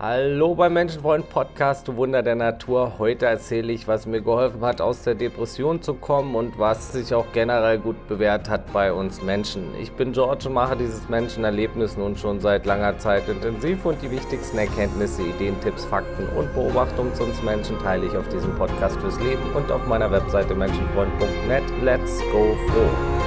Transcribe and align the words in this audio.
Hallo 0.00 0.54
beim 0.54 0.74
Menschenfreund 0.74 1.28
Podcast, 1.28 1.88
du 1.88 1.96
Wunder 1.96 2.22
der 2.22 2.36
Natur. 2.36 3.00
Heute 3.00 3.26
erzähle 3.26 3.72
ich, 3.72 3.88
was 3.88 4.06
mir 4.06 4.20
geholfen 4.20 4.60
hat, 4.60 4.80
aus 4.80 5.02
der 5.02 5.16
Depression 5.16 5.82
zu 5.82 5.94
kommen 5.94 6.36
und 6.36 6.56
was 6.56 6.92
sich 6.92 7.12
auch 7.12 7.32
generell 7.32 7.78
gut 7.80 8.06
bewährt 8.06 8.48
hat 8.48 8.72
bei 8.72 8.92
uns 8.92 9.22
Menschen. 9.22 9.74
Ich 9.80 9.90
bin 9.90 10.12
George 10.12 10.46
und 10.46 10.54
mache 10.54 10.76
dieses 10.76 11.08
Menschenerlebnis 11.08 11.96
nun 11.96 12.16
schon 12.16 12.38
seit 12.38 12.64
langer 12.64 12.96
Zeit 12.98 13.28
intensiv 13.28 13.84
und 13.84 14.00
die 14.00 14.12
wichtigsten 14.12 14.58
Erkenntnisse, 14.58 15.22
Ideen, 15.22 15.60
Tipps, 15.62 15.84
Fakten 15.84 16.28
und 16.38 16.54
Beobachtungen 16.54 17.12
zu 17.16 17.24
uns 17.24 17.42
Menschen 17.42 17.76
teile 17.80 18.06
ich 18.06 18.16
auf 18.16 18.28
diesem 18.28 18.54
Podcast 18.54 19.00
fürs 19.00 19.18
Leben 19.18 19.50
und 19.56 19.72
auf 19.72 19.84
meiner 19.88 20.12
Webseite 20.12 20.54
menschenfreund.net. 20.54 21.64
Let's 21.82 22.20
go 22.30 22.56
froh! 22.68 23.17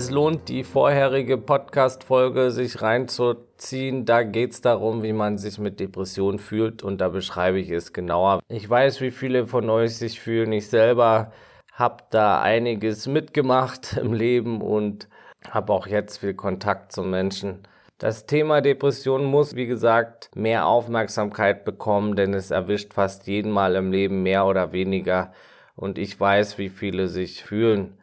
Es 0.00 0.10
lohnt, 0.10 0.48
die 0.48 0.64
vorherige 0.64 1.36
Podcast-Folge 1.36 2.52
sich 2.52 2.80
reinzuziehen. 2.80 4.06
Da 4.06 4.22
geht 4.22 4.52
es 4.52 4.62
darum, 4.62 5.02
wie 5.02 5.12
man 5.12 5.36
sich 5.36 5.58
mit 5.58 5.78
Depressionen 5.78 6.38
fühlt 6.38 6.82
und 6.82 7.02
da 7.02 7.10
beschreibe 7.10 7.60
ich 7.60 7.68
es 7.68 7.92
genauer. 7.92 8.40
Ich 8.48 8.68
weiß, 8.68 9.02
wie 9.02 9.10
viele 9.10 9.46
von 9.46 9.68
euch 9.68 9.96
sich 9.96 10.18
fühlen. 10.18 10.52
Ich 10.52 10.68
selber 10.68 11.32
habe 11.74 12.04
da 12.08 12.40
einiges 12.40 13.08
mitgemacht 13.08 13.94
im 14.00 14.14
Leben 14.14 14.62
und 14.62 15.06
habe 15.50 15.70
auch 15.74 15.86
jetzt 15.86 16.20
viel 16.20 16.32
Kontakt 16.32 16.92
zu 16.92 17.02
Menschen. 17.02 17.58
Das 17.98 18.24
Thema 18.24 18.62
Depression 18.62 19.26
muss, 19.26 19.54
wie 19.54 19.66
gesagt, 19.66 20.30
mehr 20.34 20.64
Aufmerksamkeit 20.66 21.66
bekommen, 21.66 22.16
denn 22.16 22.32
es 22.32 22.50
erwischt 22.50 22.94
fast 22.94 23.26
jeden 23.26 23.52
Mal 23.52 23.74
im 23.74 23.92
Leben 23.92 24.22
mehr 24.22 24.46
oder 24.46 24.72
weniger. 24.72 25.34
Und 25.76 25.98
ich 25.98 26.18
weiß, 26.18 26.56
wie 26.56 26.70
viele 26.70 27.06
sich 27.08 27.44
fühlen. 27.44 27.98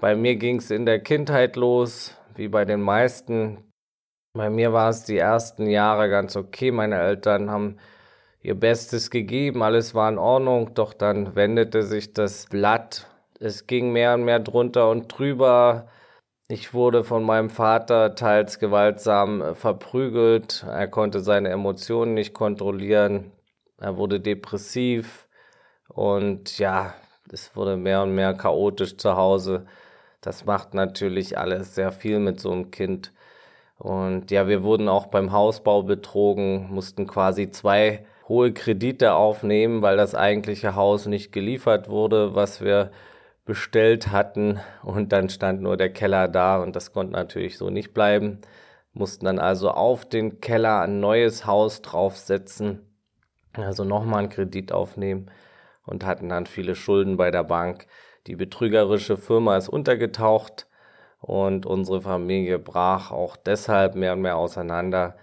Bei 0.00 0.14
mir 0.14 0.36
ging 0.36 0.58
es 0.58 0.70
in 0.70 0.86
der 0.86 1.00
Kindheit 1.00 1.56
los, 1.56 2.14
wie 2.36 2.46
bei 2.46 2.64
den 2.64 2.80
meisten. 2.80 3.64
Bei 4.32 4.48
mir 4.48 4.72
war 4.72 4.90
es 4.90 5.02
die 5.02 5.18
ersten 5.18 5.66
Jahre 5.66 6.08
ganz 6.08 6.36
okay. 6.36 6.70
Meine 6.70 7.00
Eltern 7.00 7.50
haben 7.50 7.78
ihr 8.40 8.54
Bestes 8.54 9.10
gegeben, 9.10 9.60
alles 9.60 9.96
war 9.96 10.08
in 10.08 10.18
Ordnung, 10.18 10.72
doch 10.74 10.94
dann 10.94 11.34
wendete 11.34 11.82
sich 11.82 12.12
das 12.12 12.46
Blatt. 12.46 13.08
Es 13.40 13.66
ging 13.66 13.90
mehr 13.90 14.14
und 14.14 14.22
mehr 14.22 14.38
drunter 14.38 14.88
und 14.88 15.08
drüber. 15.08 15.88
Ich 16.46 16.72
wurde 16.74 17.02
von 17.02 17.24
meinem 17.24 17.50
Vater 17.50 18.14
teils 18.14 18.60
gewaltsam 18.60 19.56
verprügelt. 19.56 20.64
Er 20.68 20.86
konnte 20.86 21.18
seine 21.20 21.48
Emotionen 21.48 22.14
nicht 22.14 22.34
kontrollieren. 22.34 23.32
Er 23.80 23.96
wurde 23.96 24.20
depressiv 24.20 25.28
und 25.88 26.56
ja, 26.58 26.94
es 27.32 27.56
wurde 27.56 27.76
mehr 27.76 28.04
und 28.04 28.14
mehr 28.14 28.34
chaotisch 28.34 28.96
zu 28.96 29.16
Hause. 29.16 29.66
Das 30.28 30.44
macht 30.44 30.74
natürlich 30.74 31.38
alles 31.38 31.74
sehr 31.74 31.90
viel 31.90 32.18
mit 32.18 32.38
so 32.38 32.52
einem 32.52 32.70
Kind. 32.70 33.14
Und 33.78 34.30
ja, 34.30 34.46
wir 34.46 34.62
wurden 34.62 34.86
auch 34.86 35.06
beim 35.06 35.32
Hausbau 35.32 35.84
betrogen, 35.84 36.68
mussten 36.70 37.06
quasi 37.06 37.48
zwei 37.48 38.04
hohe 38.28 38.52
Kredite 38.52 39.14
aufnehmen, 39.14 39.80
weil 39.80 39.96
das 39.96 40.14
eigentliche 40.14 40.74
Haus 40.74 41.06
nicht 41.06 41.32
geliefert 41.32 41.88
wurde, 41.88 42.34
was 42.34 42.60
wir 42.60 42.90
bestellt 43.46 44.12
hatten. 44.12 44.60
Und 44.82 45.12
dann 45.12 45.30
stand 45.30 45.62
nur 45.62 45.78
der 45.78 45.94
Keller 45.94 46.28
da 46.28 46.58
und 46.62 46.76
das 46.76 46.92
konnte 46.92 47.14
natürlich 47.14 47.56
so 47.56 47.70
nicht 47.70 47.94
bleiben. 47.94 48.40
Mussten 48.92 49.24
dann 49.24 49.38
also 49.38 49.70
auf 49.70 50.06
den 50.06 50.42
Keller 50.42 50.82
ein 50.82 51.00
neues 51.00 51.46
Haus 51.46 51.80
draufsetzen, 51.80 52.82
also 53.54 53.82
nochmal 53.82 54.18
einen 54.18 54.28
Kredit 54.28 54.72
aufnehmen 54.72 55.30
und 55.86 56.04
hatten 56.04 56.28
dann 56.28 56.44
viele 56.44 56.74
Schulden 56.74 57.16
bei 57.16 57.30
der 57.30 57.44
Bank. 57.44 57.86
Die 58.28 58.36
betrügerische 58.36 59.16
Firma 59.16 59.56
ist 59.56 59.70
untergetaucht 59.70 60.66
und 61.22 61.64
unsere 61.64 62.02
Familie 62.02 62.58
brach 62.58 63.10
auch 63.10 63.36
deshalb 63.36 63.94
mehr 63.94 64.12
und 64.12 64.20
mehr 64.20 64.36
auseinander. 64.36 65.16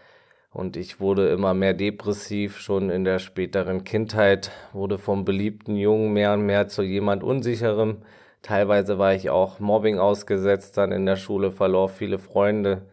Und 0.50 0.76
ich 0.76 1.00
wurde 1.00 1.30
immer 1.30 1.54
mehr 1.54 1.76
depressiv, 1.76 2.58
schon 2.58 2.90
in 2.90 3.04
der 3.04 3.20
späteren 3.20 3.84
Kindheit, 3.84 4.50
wurde 4.74 4.98
vom 4.98 5.24
beliebten 5.24 5.76
Jungen 5.76 6.14
mehr 6.14 6.34
und 6.34 6.48
mehr 6.48 6.68
zu 6.68 6.82
jemand 6.82 7.24
Unsicherem. 7.24 8.02
Teilweise 8.42 8.98
war 8.98 9.14
ich 9.14 9.30
auch 9.30 9.60
Mobbing 9.60 10.00
ausgesetzt, 10.00 10.76
dann 10.78 10.92
in 10.92 11.06
der 11.06 11.16
Schule 11.16 11.52
verlor 11.52 11.90
viele 11.90 12.18
Freunde, 12.18 12.88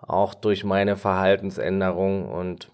auch 0.00 0.34
durch 0.34 0.64
meine 0.64 0.96
Verhaltensänderung. 0.96 2.28
Und 2.28 2.72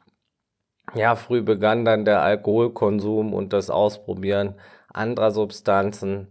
ja, 0.95 1.15
früh 1.15 1.43
begann 1.43 1.85
dann 1.85 2.07
der 2.07 2.23
Alkoholkonsum 2.23 3.35
und 3.35 3.53
das 3.53 3.69
Ausprobieren 3.69 4.55
anderer 4.89 5.31
Substanzen. 5.31 6.29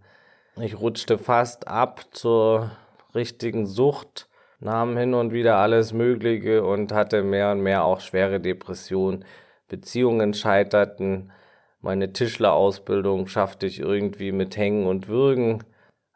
Ich 0.59 0.79
rutschte 0.79 1.19
fast 1.19 1.67
ab 1.67 2.05
zur 2.11 2.71
richtigen 3.13 3.67
Sucht, 3.67 4.27
nahm 4.59 4.97
hin 4.97 5.13
und 5.13 5.31
wieder 5.31 5.57
alles 5.57 5.93
Mögliche 5.93 6.63
und 6.63 6.91
hatte 6.91 7.21
mehr 7.21 7.51
und 7.51 7.61
mehr 7.61 7.83
auch 7.83 7.99
schwere 7.99 8.39
Depressionen. 8.39 9.23
Beziehungen 9.67 10.33
scheiterten. 10.33 11.31
Meine 11.79 12.11
Tischlerausbildung 12.11 13.27
schaffte 13.27 13.67
ich 13.67 13.79
irgendwie 13.79 14.31
mit 14.31 14.57
Hängen 14.57 14.87
und 14.87 15.07
Würgen, 15.07 15.63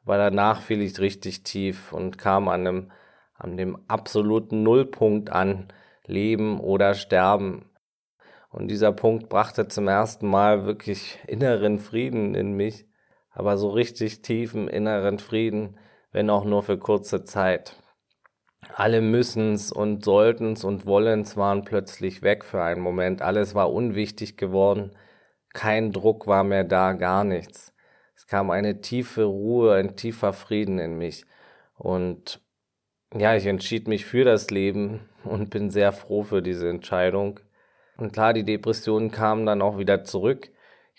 aber 0.03 0.17
danach 0.17 0.61
fiel 0.61 0.81
ich 0.81 0.99
richtig 0.99 1.43
tief 1.43 1.93
und 1.93 2.17
kam 2.17 2.47
an 2.47 2.65
einem, 2.65 2.91
an 3.35 3.57
dem 3.57 3.77
absoluten 3.87 4.63
Nullpunkt 4.63 5.29
an, 5.29 5.67
Leben 6.07 6.59
oder 6.59 6.95
Sterben. 6.95 7.69
Und 8.49 8.69
dieser 8.69 8.91
Punkt 8.91 9.29
brachte 9.29 9.67
zum 9.67 9.87
ersten 9.87 10.27
Mal 10.27 10.65
wirklich 10.65 11.19
inneren 11.27 11.77
Frieden 11.77 12.33
in 12.33 12.53
mich, 12.53 12.87
aber 13.31 13.57
so 13.57 13.69
richtig 13.69 14.21
tiefen 14.21 14.67
inneren 14.67 15.19
Frieden, 15.19 15.77
wenn 16.11 16.29
auch 16.29 16.45
nur 16.45 16.63
für 16.63 16.77
kurze 16.77 17.23
Zeit. 17.23 17.75
Alle 18.75 19.01
müssens 19.01 19.71
und 19.71 20.05
solltens 20.05 20.63
und 20.63 20.85
wollens 20.85 21.35
waren 21.35 21.63
plötzlich 21.63 22.21
weg 22.21 22.45
für 22.45 22.61
einen 22.61 22.81
Moment. 22.81 23.21
Alles 23.21 23.55
war 23.55 23.71
unwichtig 23.71 24.37
geworden. 24.37 24.91
Kein 25.53 25.91
Druck 25.91 26.27
war 26.27 26.43
mehr 26.43 26.63
da, 26.63 26.93
gar 26.93 27.23
nichts. 27.23 27.73
Es 28.15 28.27
kam 28.27 28.51
eine 28.51 28.81
tiefe 28.81 29.23
Ruhe, 29.23 29.73
ein 29.73 29.95
tiefer 29.95 30.31
Frieden 30.33 30.79
in 30.79 30.97
mich. 30.97 31.25
Und 31.75 32.39
ja, 33.13 33.35
ich 33.35 33.45
entschied 33.45 33.87
mich 33.87 34.05
für 34.05 34.23
das 34.23 34.51
Leben 34.51 35.09
und 35.23 35.49
bin 35.49 35.69
sehr 35.69 35.91
froh 35.91 36.23
für 36.23 36.41
diese 36.41 36.69
Entscheidung. 36.69 37.39
Und 37.97 38.13
klar, 38.13 38.33
die 38.33 38.43
Depressionen 38.43 39.11
kamen 39.11 39.45
dann 39.45 39.61
auch 39.61 39.77
wieder 39.77 40.03
zurück. 40.03 40.50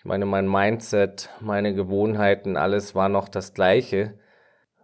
Ich 0.03 0.09
meine, 0.09 0.27
mein 0.27 0.49
Mindset, 0.49 1.31
meine 1.39 1.75
Gewohnheiten, 1.75 2.57
alles 2.57 2.97
war 2.97 3.09
noch 3.09 3.29
das 3.29 3.55
gleiche. 3.55 4.19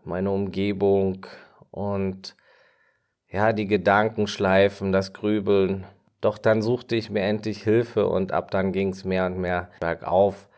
Meine 0.05 0.31
Umgebung 0.31 1.27
und 1.73 2.37
ja, 3.29 3.53
die 3.53 3.67
Gedankenschleifen, 3.67 4.93
das 4.93 5.13
Grübeln. 5.13 5.89
Doch 6.21 6.39
dann 6.39 6.63
suchte 6.63 6.95
ich 6.95 7.11
mir 7.11 7.23
endlich 7.23 7.65
Hilfe 7.65 8.07
und 8.07 8.31
ab 8.31 8.53
dann 8.53 8.71
ging 8.71 8.91
es 8.91 9.05
mehr 9.05 9.27
und 9.27 9.39
mehr 9.39 9.73
bergauf. 9.81 10.49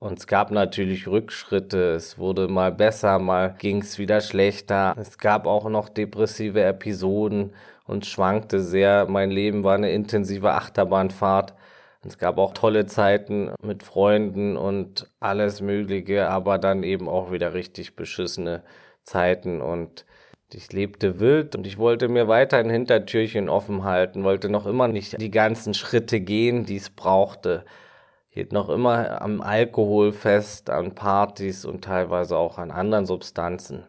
Und 0.00 0.18
es 0.18 0.26
gab 0.26 0.50
natürlich 0.50 1.06
Rückschritte, 1.06 1.92
es 1.92 2.18
wurde 2.18 2.48
mal 2.48 2.72
besser, 2.72 3.20
mal 3.20 3.54
ging 3.56 3.82
es 3.82 4.00
wieder 4.00 4.20
schlechter. 4.20 4.96
Es 4.98 5.16
gab 5.16 5.46
auch 5.46 5.68
noch 5.68 5.88
depressive 5.88 6.60
Episoden 6.60 7.52
und 7.86 8.04
schwankte 8.04 8.58
sehr. 8.58 9.06
Mein 9.08 9.30
Leben 9.30 9.62
war 9.62 9.76
eine 9.76 9.92
intensive 9.92 10.54
Achterbahnfahrt. 10.54 11.54
Es 12.02 12.16
gab 12.16 12.38
auch 12.38 12.54
tolle 12.54 12.86
Zeiten 12.86 13.52
mit 13.62 13.82
Freunden 13.82 14.56
und 14.56 15.10
alles 15.20 15.60
Mögliche, 15.60 16.28
aber 16.28 16.58
dann 16.58 16.82
eben 16.82 17.08
auch 17.08 17.30
wieder 17.30 17.52
richtig 17.52 17.94
beschissene 17.94 18.62
Zeiten 19.02 19.60
und 19.60 20.06
ich 20.52 20.72
lebte 20.72 21.20
wild 21.20 21.54
und 21.54 21.66
ich 21.66 21.78
wollte 21.78 22.08
mir 22.08 22.26
weiter 22.26 22.56
ein 22.56 22.70
Hintertürchen 22.70 23.48
offen 23.48 23.84
halten, 23.84 24.24
wollte 24.24 24.48
noch 24.48 24.66
immer 24.66 24.88
nicht 24.88 25.20
die 25.20 25.30
ganzen 25.30 25.74
Schritte 25.74 26.20
gehen, 26.20 26.64
die 26.64 26.76
es 26.76 26.90
brauchte. 26.90 27.64
Hielt 28.30 28.52
noch 28.52 28.68
immer 28.68 29.22
am 29.22 29.40
Alkohol 29.40 30.12
fest, 30.12 30.70
an 30.70 30.94
Partys 30.94 31.64
und 31.64 31.84
teilweise 31.84 32.36
auch 32.36 32.58
an 32.58 32.70
anderen 32.70 33.06
Substanzen. 33.06 33.84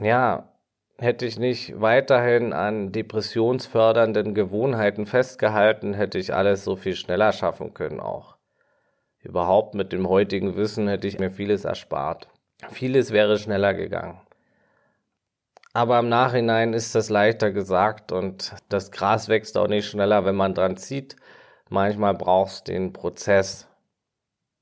Ja, 0.00 0.51
Hätte 1.02 1.26
ich 1.26 1.36
nicht 1.36 1.80
weiterhin 1.80 2.52
an 2.52 2.92
depressionsfördernden 2.92 4.34
Gewohnheiten 4.34 5.04
festgehalten, 5.04 5.94
hätte 5.94 6.16
ich 6.16 6.32
alles 6.32 6.62
so 6.62 6.76
viel 6.76 6.94
schneller 6.94 7.32
schaffen 7.32 7.74
können 7.74 7.98
auch. 7.98 8.36
Überhaupt 9.18 9.74
mit 9.74 9.92
dem 9.92 10.08
heutigen 10.08 10.54
Wissen 10.54 10.86
hätte 10.86 11.08
ich 11.08 11.18
mir 11.18 11.32
vieles 11.32 11.64
erspart. 11.64 12.28
Vieles 12.70 13.10
wäre 13.10 13.36
schneller 13.36 13.74
gegangen. 13.74 14.20
Aber 15.72 15.98
im 15.98 16.08
Nachhinein 16.08 16.72
ist 16.72 16.94
das 16.94 17.10
leichter 17.10 17.50
gesagt 17.50 18.12
und 18.12 18.54
das 18.68 18.92
Gras 18.92 19.28
wächst 19.28 19.58
auch 19.58 19.66
nicht 19.66 19.88
schneller, 19.88 20.24
wenn 20.24 20.36
man 20.36 20.54
dran 20.54 20.76
zieht. 20.76 21.16
Manchmal 21.68 22.14
brauchst 22.14 22.68
du 22.68 22.74
den 22.74 22.92
Prozess. 22.92 23.66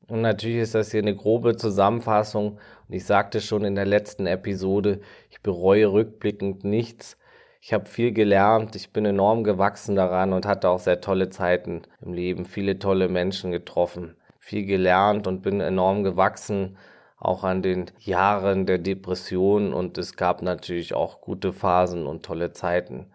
Und 0.08 0.22
natürlich 0.22 0.62
ist 0.62 0.74
das 0.74 0.90
hier 0.90 1.02
eine 1.02 1.14
grobe 1.14 1.56
Zusammenfassung. 1.56 2.58
Und 2.90 2.96
ich 2.96 3.04
sagte 3.04 3.40
schon 3.40 3.64
in 3.64 3.76
der 3.76 3.86
letzten 3.86 4.26
Episode, 4.26 5.00
ich 5.30 5.40
bereue 5.42 5.92
rückblickend 5.92 6.64
nichts. 6.64 7.16
Ich 7.60 7.72
habe 7.72 7.86
viel 7.86 8.10
gelernt, 8.10 8.74
ich 8.74 8.92
bin 8.92 9.04
enorm 9.04 9.44
gewachsen 9.44 9.94
daran 9.94 10.32
und 10.32 10.44
hatte 10.44 10.68
auch 10.68 10.80
sehr 10.80 11.00
tolle 11.00 11.30
Zeiten 11.30 11.82
im 12.00 12.14
Leben, 12.14 12.46
viele 12.46 12.80
tolle 12.80 13.08
Menschen 13.08 13.52
getroffen. 13.52 14.16
viel 14.40 14.66
gelernt 14.66 15.28
und 15.28 15.42
bin 15.42 15.60
enorm 15.60 16.02
gewachsen, 16.02 16.78
auch 17.16 17.44
an 17.44 17.62
den 17.62 17.86
Jahren 18.00 18.66
der 18.66 18.78
Depression 18.78 19.72
und 19.72 19.96
es 19.96 20.16
gab 20.16 20.42
natürlich 20.42 20.92
auch 20.92 21.20
gute 21.20 21.52
Phasen 21.52 22.08
und 22.08 22.24
tolle 22.24 22.50
Zeiten. 22.50 23.06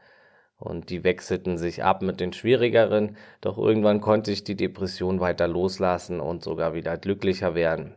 Und 0.57 0.89
die 0.89 1.03
wechselten 1.03 1.57
sich 1.57 1.83
ab 1.83 2.01
mit 2.01 2.21
den 2.21 2.31
schwierigeren, 2.31 3.17
doch 3.41 3.57
irgendwann 3.57 3.99
konnte 3.99 4.31
ich 4.31 4.45
die 4.45 4.55
Depression 4.55 5.19
weiter 5.19 5.49
loslassen 5.49 6.21
und 6.21 6.45
sogar 6.45 6.73
wieder 6.75 6.97
glücklicher 6.97 7.55
werden. 7.55 7.95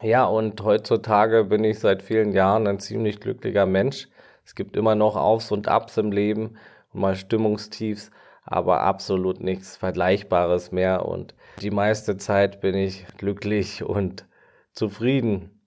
Ja, 0.00 0.26
und 0.26 0.62
heutzutage 0.62 1.44
bin 1.44 1.64
ich 1.64 1.80
seit 1.80 2.02
vielen 2.02 2.32
Jahren 2.32 2.68
ein 2.68 2.78
ziemlich 2.78 3.18
glücklicher 3.18 3.66
Mensch. 3.66 4.08
Es 4.44 4.54
gibt 4.54 4.76
immer 4.76 4.94
noch 4.94 5.16
Aufs 5.16 5.50
und 5.50 5.66
Abs 5.66 5.96
im 5.96 6.12
Leben 6.12 6.56
mal 6.92 7.16
Stimmungstiefs, 7.16 8.10
aber 8.44 8.80
absolut 8.80 9.40
nichts 9.40 9.76
Vergleichbares 9.76 10.72
mehr. 10.72 11.04
Und 11.04 11.34
die 11.60 11.70
meiste 11.70 12.16
Zeit 12.16 12.60
bin 12.60 12.74
ich 12.74 13.06
glücklich 13.16 13.82
und 13.82 14.26
zufrieden. 14.72 15.60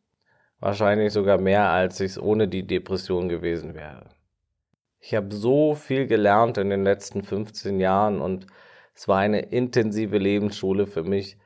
Wahrscheinlich 0.59 1.11
sogar 1.11 1.37
mehr, 1.37 1.69
als 1.69 1.99
ich 1.99 2.11
es 2.11 2.21
ohne 2.21 2.47
die 2.47 2.65
Depression 2.65 3.29
gewesen 3.29 3.73
wäre. 3.73 4.09
Ich 4.99 5.15
habe 5.15 5.33
so 5.33 5.73
viel 5.73 6.07
gelernt 6.07 6.57
in 6.57 6.69
den 6.69 6.83
letzten 6.83 7.23
15 7.23 7.79
Jahren 7.79 8.21
und 8.21 8.47
es 8.93 9.07
war 9.07 9.17
eine 9.17 9.39
intensive 9.39 10.17
Lebensschule 10.17 10.85
für 10.85 11.03
mich. 11.03 11.37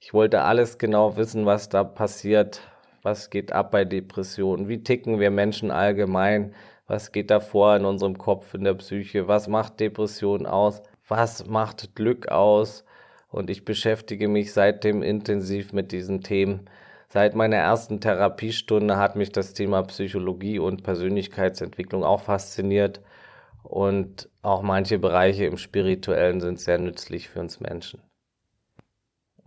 Ich 0.00 0.14
wollte 0.14 0.42
alles 0.42 0.78
genau 0.78 1.16
wissen, 1.16 1.44
was 1.44 1.68
da 1.68 1.82
passiert, 1.82 2.60
was 3.02 3.30
geht 3.30 3.52
ab 3.52 3.72
bei 3.72 3.84
Depressionen, 3.84 4.68
wie 4.68 4.82
ticken 4.82 5.18
wir 5.18 5.30
Menschen 5.30 5.70
allgemein, 5.70 6.54
was 6.86 7.10
geht 7.12 7.30
da 7.30 7.40
vor 7.40 7.76
in 7.76 7.84
unserem 7.84 8.16
Kopf, 8.16 8.54
in 8.54 8.64
der 8.64 8.74
Psyche, 8.74 9.28
was 9.28 9.48
macht 9.48 9.80
Depression 9.80 10.46
aus, 10.46 10.82
was 11.06 11.46
macht 11.46 11.94
Glück 11.96 12.28
aus. 12.28 12.84
Und 13.28 13.50
ich 13.50 13.64
beschäftige 13.64 14.28
mich 14.28 14.52
seitdem 14.52 15.02
intensiv 15.02 15.72
mit 15.72 15.92
diesen 15.92 16.22
Themen. 16.22 16.70
Seit 17.08 17.34
meiner 17.34 17.56
ersten 17.56 18.00
Therapiestunde 18.00 18.98
hat 18.98 19.16
mich 19.16 19.32
das 19.32 19.52
Thema 19.52 19.82
Psychologie 19.82 20.58
und 20.58 20.82
Persönlichkeitsentwicklung 20.82 22.04
auch 22.04 22.22
fasziniert. 22.22 23.02
Und 23.64 24.30
auch 24.42 24.62
manche 24.62 24.98
Bereiche 24.98 25.44
im 25.44 25.58
Spirituellen 25.58 26.40
sind 26.40 26.60
sehr 26.60 26.78
nützlich 26.78 27.28
für 27.28 27.40
uns 27.40 27.60
Menschen. 27.60 28.00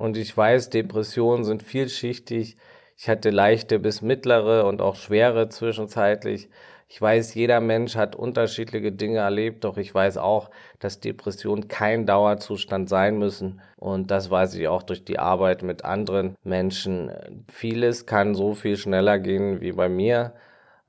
Und 0.01 0.17
ich 0.17 0.35
weiß, 0.35 0.71
Depressionen 0.71 1.43
sind 1.43 1.61
vielschichtig. 1.61 2.55
Ich 2.97 3.07
hatte 3.07 3.29
leichte 3.29 3.77
bis 3.77 4.01
mittlere 4.01 4.65
und 4.65 4.81
auch 4.81 4.95
schwere 4.95 5.47
zwischenzeitlich. 5.49 6.49
Ich 6.87 6.99
weiß, 6.99 7.35
jeder 7.35 7.59
Mensch 7.61 7.95
hat 7.95 8.15
unterschiedliche 8.15 8.91
Dinge 8.91 9.19
erlebt, 9.19 9.63
doch 9.63 9.77
ich 9.77 9.93
weiß 9.93 10.17
auch, 10.17 10.49
dass 10.79 11.01
Depressionen 11.01 11.67
kein 11.67 12.07
Dauerzustand 12.07 12.89
sein 12.89 13.19
müssen. 13.19 13.61
Und 13.77 14.09
das 14.09 14.31
weiß 14.31 14.55
ich 14.55 14.67
auch 14.67 14.81
durch 14.81 15.05
die 15.05 15.19
Arbeit 15.19 15.61
mit 15.61 15.85
anderen 15.85 16.35
Menschen. 16.43 17.11
Vieles 17.47 18.07
kann 18.07 18.33
so 18.33 18.55
viel 18.55 18.77
schneller 18.77 19.19
gehen 19.19 19.61
wie 19.61 19.71
bei 19.71 19.87
mir, 19.87 20.33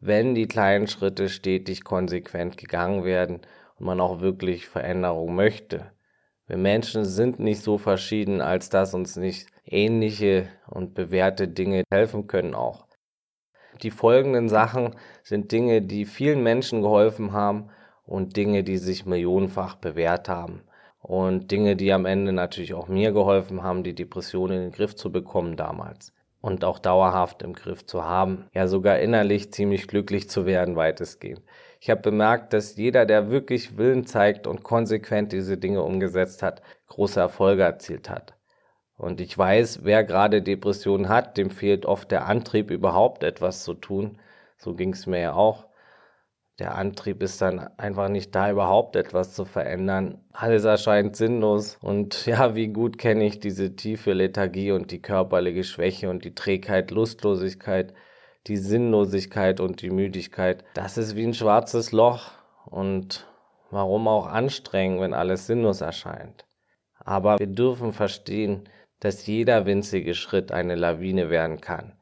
wenn 0.00 0.34
die 0.34 0.48
kleinen 0.48 0.86
Schritte 0.86 1.28
stetig 1.28 1.84
konsequent 1.84 2.56
gegangen 2.56 3.04
werden 3.04 3.42
und 3.78 3.84
man 3.84 4.00
auch 4.00 4.22
wirklich 4.22 4.68
Veränderung 4.68 5.34
möchte. 5.34 5.91
Wir 6.52 6.58
Menschen 6.58 7.06
sind 7.06 7.38
nicht 7.38 7.62
so 7.62 7.78
verschieden, 7.78 8.42
als 8.42 8.68
dass 8.68 8.92
uns 8.92 9.16
nicht 9.16 9.46
ähnliche 9.64 10.50
und 10.66 10.92
bewährte 10.92 11.48
Dinge 11.48 11.82
helfen 11.90 12.26
können 12.26 12.54
auch. 12.54 12.84
Die 13.80 13.90
folgenden 13.90 14.50
Sachen 14.50 14.94
sind 15.22 15.50
Dinge, 15.50 15.80
die 15.80 16.04
vielen 16.04 16.42
Menschen 16.42 16.82
geholfen 16.82 17.32
haben 17.32 17.70
und 18.04 18.36
Dinge, 18.36 18.64
die 18.64 18.76
sich 18.76 19.06
millionenfach 19.06 19.76
bewährt 19.76 20.28
haben. 20.28 20.60
Und 21.00 21.50
Dinge, 21.50 21.74
die 21.74 21.90
am 21.90 22.04
Ende 22.04 22.34
natürlich 22.34 22.74
auch 22.74 22.86
mir 22.86 23.12
geholfen 23.12 23.62
haben, 23.62 23.82
die 23.82 23.94
Depression 23.94 24.50
in 24.50 24.60
den 24.60 24.72
Griff 24.72 24.94
zu 24.94 25.10
bekommen 25.10 25.56
damals. 25.56 26.12
Und 26.42 26.66
auch 26.66 26.80
dauerhaft 26.80 27.40
im 27.40 27.54
Griff 27.54 27.86
zu 27.86 28.04
haben. 28.04 28.50
Ja, 28.52 28.68
sogar 28.68 28.98
innerlich 28.98 29.54
ziemlich 29.54 29.88
glücklich 29.88 30.28
zu 30.28 30.44
werden, 30.44 30.76
weitestgehend. 30.76 31.40
Ich 31.84 31.90
habe 31.90 32.00
bemerkt, 32.00 32.52
dass 32.52 32.76
jeder, 32.76 33.06
der 33.06 33.32
wirklich 33.32 33.76
Willen 33.76 34.06
zeigt 34.06 34.46
und 34.46 34.62
konsequent 34.62 35.32
diese 35.32 35.58
Dinge 35.58 35.82
umgesetzt 35.82 36.40
hat, 36.40 36.62
große 36.86 37.18
Erfolge 37.18 37.64
erzielt 37.64 38.08
hat. 38.08 38.36
Und 38.96 39.20
ich 39.20 39.36
weiß, 39.36 39.80
wer 39.82 40.04
gerade 40.04 40.42
Depressionen 40.42 41.08
hat, 41.08 41.36
dem 41.36 41.50
fehlt 41.50 41.84
oft 41.84 42.12
der 42.12 42.26
Antrieb, 42.26 42.70
überhaupt 42.70 43.24
etwas 43.24 43.64
zu 43.64 43.74
tun. 43.74 44.20
So 44.58 44.76
ging 44.76 44.92
es 44.92 45.08
mir 45.08 45.18
ja 45.18 45.32
auch. 45.32 45.66
Der 46.60 46.76
Antrieb 46.76 47.20
ist 47.20 47.42
dann 47.42 47.58
einfach 47.78 48.08
nicht 48.08 48.32
da, 48.32 48.48
überhaupt 48.48 48.94
etwas 48.94 49.34
zu 49.34 49.44
verändern. 49.44 50.24
Alles 50.30 50.62
erscheint 50.62 51.16
sinnlos. 51.16 51.78
Und 51.80 52.26
ja, 52.26 52.54
wie 52.54 52.68
gut 52.68 52.96
kenne 52.96 53.24
ich 53.24 53.40
diese 53.40 53.74
tiefe 53.74 54.12
Lethargie 54.12 54.70
und 54.70 54.92
die 54.92 55.02
körperliche 55.02 55.64
Schwäche 55.64 56.10
und 56.10 56.24
die 56.24 56.36
Trägheit, 56.36 56.92
Lustlosigkeit, 56.92 57.92
die 58.46 58.56
Sinnlosigkeit 58.56 59.60
und 59.60 59.82
die 59.82 59.90
Müdigkeit. 59.90 60.64
Das 60.74 60.98
ist 60.98 61.16
wie 61.16 61.24
ein 61.24 61.34
schwarzes 61.34 61.92
Loch. 61.92 62.32
Und 62.66 63.26
warum 63.70 64.06
auch 64.08 64.26
anstrengend, 64.26 65.00
wenn 65.00 65.14
alles 65.14 65.46
sinnlos 65.46 65.80
erscheint. 65.80 66.46
Aber 66.98 67.38
wir 67.38 67.46
dürfen 67.46 67.92
verstehen, 67.92 68.68
dass 69.00 69.26
jeder 69.26 69.66
winzige 69.66 70.14
Schritt 70.14 70.52
eine 70.52 70.76
Lawine 70.76 71.28
werden 71.30 71.60
kann. 71.60 71.94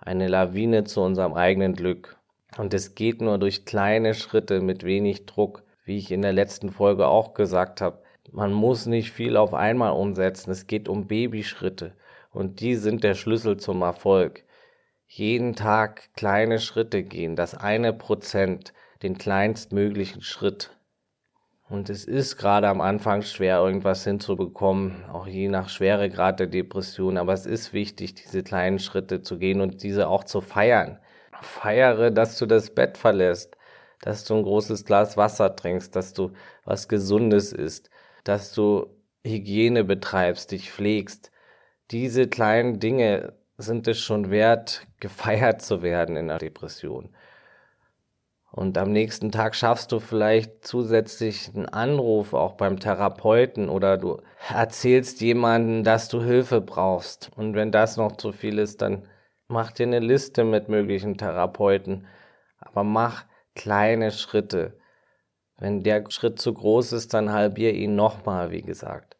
Eine 0.00 0.28
Lawine 0.28 0.84
zu 0.84 1.02
unserem 1.02 1.34
eigenen 1.34 1.74
Glück. 1.74 2.16
Und 2.56 2.72
es 2.72 2.94
geht 2.94 3.20
nur 3.20 3.38
durch 3.38 3.66
kleine 3.66 4.14
Schritte 4.14 4.60
mit 4.60 4.84
wenig 4.84 5.26
Druck, 5.26 5.64
wie 5.84 5.98
ich 5.98 6.10
in 6.10 6.22
der 6.22 6.32
letzten 6.32 6.70
Folge 6.70 7.06
auch 7.06 7.34
gesagt 7.34 7.80
habe. 7.80 8.02
Man 8.32 8.52
muss 8.52 8.86
nicht 8.86 9.10
viel 9.10 9.36
auf 9.36 9.52
einmal 9.52 9.92
umsetzen. 9.92 10.50
Es 10.50 10.66
geht 10.66 10.88
um 10.88 11.06
Babyschritte. 11.06 11.94
Und 12.30 12.60
die 12.60 12.76
sind 12.76 13.04
der 13.04 13.14
Schlüssel 13.14 13.58
zum 13.58 13.82
Erfolg. 13.82 14.44
Jeden 15.10 15.56
Tag 15.56 16.14
kleine 16.14 16.60
Schritte 16.60 17.02
gehen, 17.02 17.34
das 17.34 17.54
eine 17.54 17.94
Prozent, 17.94 18.74
den 19.02 19.16
kleinstmöglichen 19.16 20.20
Schritt. 20.20 20.76
Und 21.70 21.88
es 21.88 22.04
ist 22.04 22.36
gerade 22.36 22.68
am 22.68 22.82
Anfang 22.82 23.22
schwer, 23.22 23.58
irgendwas 23.58 24.04
hinzubekommen, 24.04 25.06
auch 25.06 25.26
je 25.26 25.48
nach 25.48 25.70
Schweregrad 25.70 26.40
der 26.40 26.46
Depression. 26.46 27.16
Aber 27.16 27.32
es 27.32 27.46
ist 27.46 27.72
wichtig, 27.72 28.14
diese 28.14 28.42
kleinen 28.42 28.78
Schritte 28.78 29.22
zu 29.22 29.38
gehen 29.38 29.62
und 29.62 29.82
diese 29.82 30.08
auch 30.08 30.24
zu 30.24 30.42
feiern. 30.42 30.98
Feiere, 31.40 32.10
dass 32.10 32.36
du 32.36 32.44
das 32.44 32.74
Bett 32.74 32.98
verlässt, 32.98 33.56
dass 34.02 34.24
du 34.24 34.34
ein 34.34 34.42
großes 34.42 34.84
Glas 34.84 35.16
Wasser 35.16 35.56
trinkst, 35.56 35.96
dass 35.96 36.12
du 36.12 36.32
was 36.64 36.86
Gesundes 36.86 37.52
isst, 37.52 37.88
dass 38.24 38.52
du 38.52 38.86
Hygiene 39.24 39.84
betreibst, 39.84 40.50
dich 40.50 40.70
pflegst. 40.70 41.30
Diese 41.90 42.28
kleinen 42.28 42.78
Dinge 42.78 43.37
sind 43.58 43.88
es 43.88 43.98
schon 43.98 44.30
wert, 44.30 44.86
gefeiert 45.00 45.60
zu 45.60 45.82
werden 45.82 46.16
in 46.16 46.28
der 46.28 46.38
Depression. 46.38 47.10
Und 48.50 48.78
am 48.78 48.92
nächsten 48.92 49.30
Tag 49.30 49.54
schaffst 49.54 49.92
du 49.92 50.00
vielleicht 50.00 50.66
zusätzlich 50.66 51.50
einen 51.54 51.66
Anruf 51.66 52.32
auch 52.32 52.54
beim 52.54 52.80
Therapeuten 52.80 53.68
oder 53.68 53.98
du 53.98 54.22
erzählst 54.48 55.20
jemanden, 55.20 55.84
dass 55.84 56.08
du 56.08 56.22
Hilfe 56.22 56.62
brauchst. 56.62 57.30
Und 57.36 57.54
wenn 57.54 57.70
das 57.70 57.98
noch 57.98 58.16
zu 58.16 58.32
viel 58.32 58.58
ist, 58.58 58.80
dann 58.80 59.06
mach 59.48 59.70
dir 59.72 59.86
eine 59.86 59.98
Liste 59.98 60.44
mit 60.44 60.70
möglichen 60.70 61.18
Therapeuten. 61.18 62.06
Aber 62.58 62.84
mach 62.84 63.26
kleine 63.54 64.12
Schritte. 64.12 64.78
Wenn 65.58 65.82
der 65.82 66.10
Schritt 66.10 66.40
zu 66.40 66.54
groß 66.54 66.92
ist, 66.92 67.12
dann 67.12 67.32
halbier 67.32 67.74
ihn 67.74 67.96
nochmal, 67.96 68.50
wie 68.50 68.62
gesagt. 68.62 69.17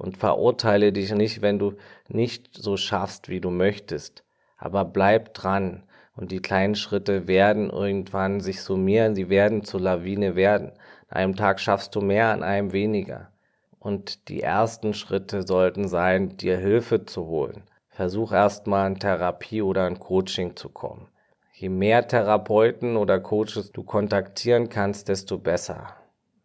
Und 0.00 0.16
verurteile 0.16 0.94
dich 0.94 1.12
nicht, 1.12 1.42
wenn 1.42 1.58
du 1.58 1.74
nicht 2.08 2.56
so 2.56 2.78
schaffst, 2.78 3.28
wie 3.28 3.38
du 3.38 3.50
möchtest. 3.50 4.24
Aber 4.56 4.86
bleib 4.86 5.34
dran. 5.34 5.82
Und 6.16 6.32
die 6.32 6.40
kleinen 6.40 6.74
Schritte 6.74 7.28
werden 7.28 7.68
irgendwann 7.68 8.40
sich 8.40 8.62
summieren, 8.62 9.14
sie 9.14 9.28
werden 9.28 9.62
zur 9.62 9.80
Lawine 9.80 10.36
werden. 10.36 10.72
An 11.10 11.18
einem 11.18 11.36
Tag 11.36 11.60
schaffst 11.60 11.94
du 11.94 12.00
mehr, 12.00 12.28
an 12.28 12.42
einem 12.42 12.72
weniger. 12.72 13.30
Und 13.78 14.30
die 14.30 14.40
ersten 14.40 14.94
Schritte 14.94 15.46
sollten 15.46 15.86
sein, 15.86 16.38
dir 16.38 16.56
Hilfe 16.56 17.04
zu 17.04 17.26
holen. 17.26 17.64
Versuch 17.90 18.32
erstmal 18.32 18.86
in 18.90 18.98
Therapie 18.98 19.60
oder 19.60 19.86
in 19.86 19.98
Coaching 19.98 20.56
zu 20.56 20.70
kommen. 20.70 21.08
Je 21.52 21.68
mehr 21.68 22.08
Therapeuten 22.08 22.96
oder 22.96 23.20
Coaches 23.20 23.70
du 23.70 23.82
kontaktieren 23.82 24.70
kannst, 24.70 25.08
desto 25.08 25.36
besser. 25.36 25.99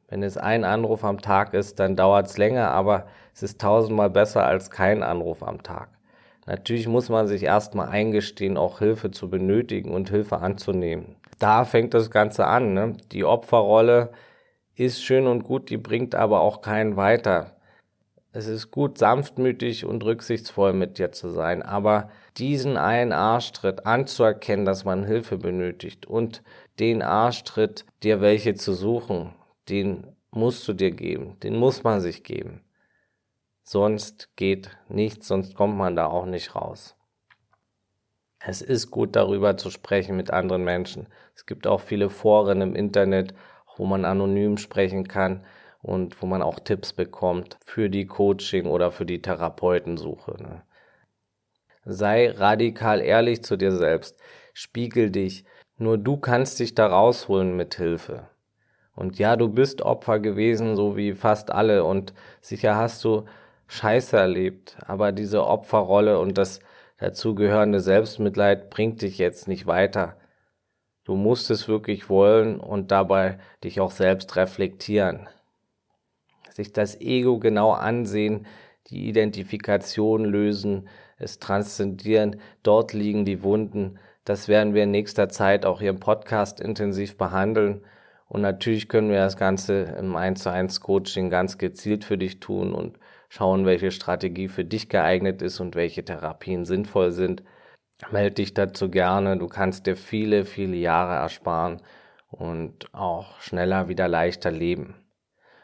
Wenn 0.07 0.21
es 0.23 0.37
ein 0.37 0.63
Anruf 0.63 1.03
am 1.03 1.19
Tag 1.19 1.53
ist, 1.53 1.79
dann 1.79 1.95
dauert 1.95 2.27
es 2.27 2.37
länger, 2.37 2.71
aber 2.71 3.07
es 3.33 3.43
ist 3.43 3.59
tausendmal 3.59 4.09
besser 4.09 4.45
als 4.45 4.69
kein 4.69 5.03
Anruf 5.03 5.41
am 5.41 5.63
Tag. 5.63 5.89
Natürlich 6.45 6.87
muss 6.87 7.09
man 7.09 7.27
sich 7.27 7.43
erstmal 7.43 7.89
eingestehen, 7.89 8.55
auch 8.55 8.79
Hilfe 8.79 9.09
zu 9.09 9.29
benötigen 9.29 9.91
und 9.91 10.09
Hilfe 10.09 10.37
anzunehmen. 10.37 11.15
Da 11.39 11.65
fängt 11.65 11.93
das 11.95 12.11
Ganze 12.11 12.45
an. 12.45 12.73
Ne? 12.73 12.97
Die 13.11 13.25
Opferrolle 13.25 14.11
ist 14.75 15.03
schön 15.03 15.25
und 15.25 15.43
gut, 15.43 15.69
die 15.69 15.77
bringt 15.77 16.13
aber 16.13 16.41
auch 16.41 16.61
keinen 16.61 16.97
weiter. 16.97 17.55
Es 18.31 18.47
ist 18.47 18.69
gut, 18.69 18.97
sanftmütig 18.97 19.85
und 19.85 20.03
rücksichtsvoll 20.03 20.73
mit 20.73 20.97
dir 20.99 21.13
zu 21.13 21.29
sein, 21.29 21.63
aber 21.63 22.09
diesen 22.37 22.75
einen 22.75 23.13
Arschtritt 23.13 23.85
anzuerkennen, 23.85 24.65
dass 24.65 24.83
man 24.83 25.05
Hilfe 25.05 25.37
benötigt 25.37 26.05
und 26.05 26.43
den 26.77 27.01
Arschtritt, 27.01 27.85
dir 28.03 28.19
welche 28.19 28.53
zu 28.55 28.73
suchen, 28.73 29.33
den 29.69 30.15
musst 30.31 30.67
du 30.67 30.73
dir 30.73 30.91
geben, 30.91 31.39
den 31.41 31.55
muss 31.55 31.83
man 31.83 32.01
sich 32.01 32.23
geben. 32.23 32.61
sonst 33.63 34.35
geht 34.35 34.77
nichts, 34.89 35.27
sonst 35.27 35.55
kommt 35.55 35.75
man 35.75 35.95
da 35.95 36.05
auch 36.05 36.25
nicht 36.27 36.53
raus. 36.53 36.95
Es 38.39 38.61
ist 38.61 38.91
gut 38.91 39.15
darüber 39.15 39.57
zu 39.57 39.71
sprechen 39.71 40.15
mit 40.15 40.29
anderen 40.29 40.63
Menschen. 40.63 41.07
Es 41.33 41.47
gibt 41.47 41.65
auch 41.65 41.81
viele 41.81 42.11
Foren 42.11 42.61
im 42.61 42.75
Internet, 42.75 43.33
wo 43.75 43.85
man 43.85 44.05
anonym 44.05 44.57
sprechen 44.57 45.07
kann 45.07 45.43
und 45.81 46.21
wo 46.21 46.27
man 46.27 46.43
auch 46.43 46.59
Tipps 46.59 46.93
bekommt 46.93 47.57
für 47.65 47.89
die 47.89 48.05
Coaching 48.05 48.67
oder 48.67 48.91
für 48.91 49.05
die 49.05 49.21
Therapeutensuche. 49.21 50.35
Ne? 50.39 50.61
Sei 51.85 52.29
radikal 52.29 53.01
ehrlich 53.01 53.43
zu 53.43 53.57
dir 53.57 53.71
selbst. 53.71 54.19
Spiegel 54.53 55.09
dich. 55.09 55.43
Nur 55.77 55.97
du 55.97 56.17
kannst 56.17 56.59
dich 56.59 56.73
da 56.75 56.87
rausholen 56.87 57.55
mit 57.55 57.75
Hilfe. 57.75 58.29
Und 58.95 59.19
ja, 59.19 59.35
du 59.35 59.49
bist 59.49 59.81
Opfer 59.81 60.19
gewesen, 60.19 60.75
so 60.75 60.95
wie 60.95 61.13
fast 61.13 61.51
alle. 61.51 61.83
Und 61.83 62.13
sicher 62.41 62.75
hast 62.75 63.03
du 63.03 63.25
Scheiße 63.67 64.17
erlebt. 64.17 64.77
Aber 64.85 65.11
diese 65.11 65.45
Opferrolle 65.45 66.19
und 66.19 66.37
das 66.37 66.59
dazugehörende 66.97 67.81
Selbstmitleid 67.81 68.69
bringt 68.69 69.01
dich 69.01 69.17
jetzt 69.17 69.47
nicht 69.47 69.67
weiter. 69.67 70.15
Du 71.03 71.15
musst 71.15 71.51
es 71.51 71.67
wirklich 71.67 72.09
wollen 72.09 72.59
und 72.59 72.91
dabei 72.91 73.37
dich 73.63 73.79
auch 73.79 73.91
selbst 73.91 74.35
reflektieren. 74.35 75.27
Sich 76.51 76.73
das 76.73 76.99
Ego 76.99 77.37
genau 77.37 77.71
ansehen, 77.71 78.47
die 78.87 79.07
Identifikation 79.07 80.25
lösen, 80.25 80.87
es 81.17 81.39
transzendieren, 81.39 82.39
dort 82.63 82.93
liegen 82.93 83.25
die 83.25 83.43
Wunden. 83.43 83.99
Das 84.23 84.47
werden 84.47 84.73
wir 84.73 84.83
in 84.83 84.91
nächster 84.91 85.29
Zeit 85.29 85.65
auch 85.65 85.79
hier 85.79 85.91
im 85.91 85.99
Podcast 85.99 86.59
intensiv 86.59 87.17
behandeln. 87.17 87.83
Und 88.35 88.41
natürlich 88.41 88.89
können 88.89 89.11
wir 89.11 89.19
das 89.19 89.37
Ganze 89.37 89.95
im 89.97 90.13
1 90.13 90.43
zu 90.43 90.51
1 90.51 90.81
Coaching 90.81 91.29
ganz 91.29 91.57
gezielt 91.57 92.03
für 92.03 92.17
dich 92.17 92.41
tun 92.41 92.73
und 92.75 92.99
schauen, 93.29 93.65
welche 93.65 93.91
Strategie 93.91 94.49
für 94.49 94.65
dich 94.65 94.89
geeignet 94.89 95.41
ist 95.41 95.61
und 95.61 95.73
welche 95.73 96.03
Therapien 96.03 96.65
sinnvoll 96.65 97.13
sind. 97.13 97.43
Meld 98.11 98.37
dich 98.37 98.53
dazu 98.53 98.89
gerne. 98.89 99.37
Du 99.37 99.47
kannst 99.47 99.87
dir 99.87 99.95
viele, 99.95 100.43
viele 100.43 100.75
Jahre 100.75 101.13
ersparen 101.13 101.81
und 102.29 102.93
auch 102.93 103.39
schneller 103.39 103.87
wieder 103.87 104.09
leichter 104.09 104.51
leben. 104.51 104.95